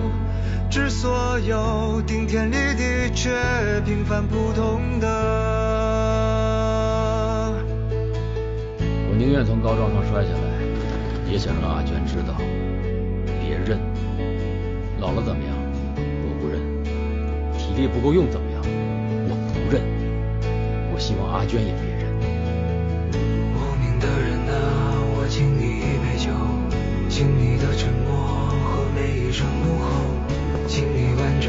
[0.69, 3.31] 致所有顶天立地却
[3.85, 5.07] 平凡普通的。
[8.79, 10.39] 我宁愿从高桩上摔下来，
[11.31, 12.35] 也想让阿娟知道，
[13.41, 13.79] 别认。
[14.99, 15.55] 老了怎么样？
[15.97, 16.61] 我不认。
[17.57, 18.61] 体力不够用怎么样？
[19.27, 19.81] 我不认。
[20.93, 22.05] 我希望阿娟也别认。
[23.55, 24.88] 无名的人啊，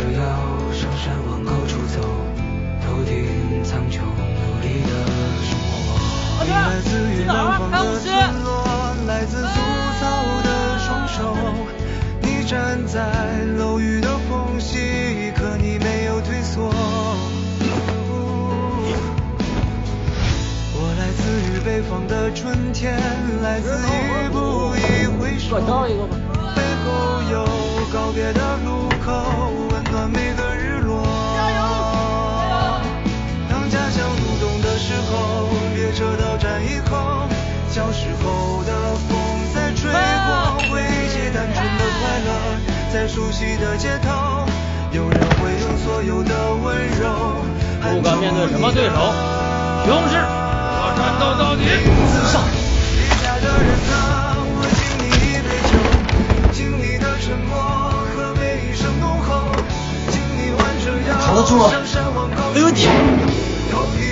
[0.00, 0.24] 你弯着腰
[0.72, 2.00] 上山往高处走，
[2.82, 4.88] 头顶苍穹，努力的
[5.44, 6.42] 生活。
[6.42, 8.08] 你来自于南方的村
[8.42, 8.48] 落，
[9.06, 9.46] 来自粗
[10.00, 10.02] 糙
[10.42, 10.48] 的
[10.78, 11.36] 双手，
[12.22, 16.72] 你站在楼宇的缝隙，可你没有退缩。
[20.72, 22.98] 我来自于北方的春天，
[23.42, 25.60] 来自一步一回首，
[26.56, 26.88] 背后
[27.30, 27.44] 有
[27.92, 31.02] 告别的路口，温暖每个日落。
[33.48, 37.28] 当家乡入冬的时候，列车到站以后，
[37.68, 38.72] 小时候的
[39.08, 39.18] 风
[39.54, 39.98] 在吹过，
[40.70, 42.28] 回忆起单纯的快乐，
[42.92, 44.46] 在熟悉的街头，
[44.92, 47.44] 有人会用所有的温柔，
[47.82, 48.94] 不管面对什么对手，
[49.88, 51.62] 勇士，我战斗到底。
[52.32, 54.09] 上。
[61.40, 62.86] 得住吗上山往高处没问题
[63.72, 64.04] 头顶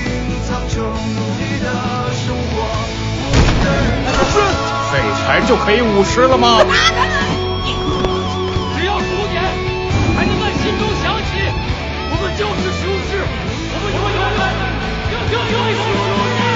[0.48, 1.68] 苍穹，努力的
[2.24, 2.64] 生活。
[3.20, 4.10] 无名的人啊，
[4.90, 6.64] 废柴就可以五十了吗？
[8.76, 9.44] 只要数点，
[10.16, 11.30] 还能在心中响起，
[12.08, 14.16] 我们就是雄狮，我们永远
[15.12, 16.47] 永永永雄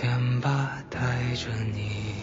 [0.00, 0.98] 牵吧，带
[1.34, 2.14] 着你。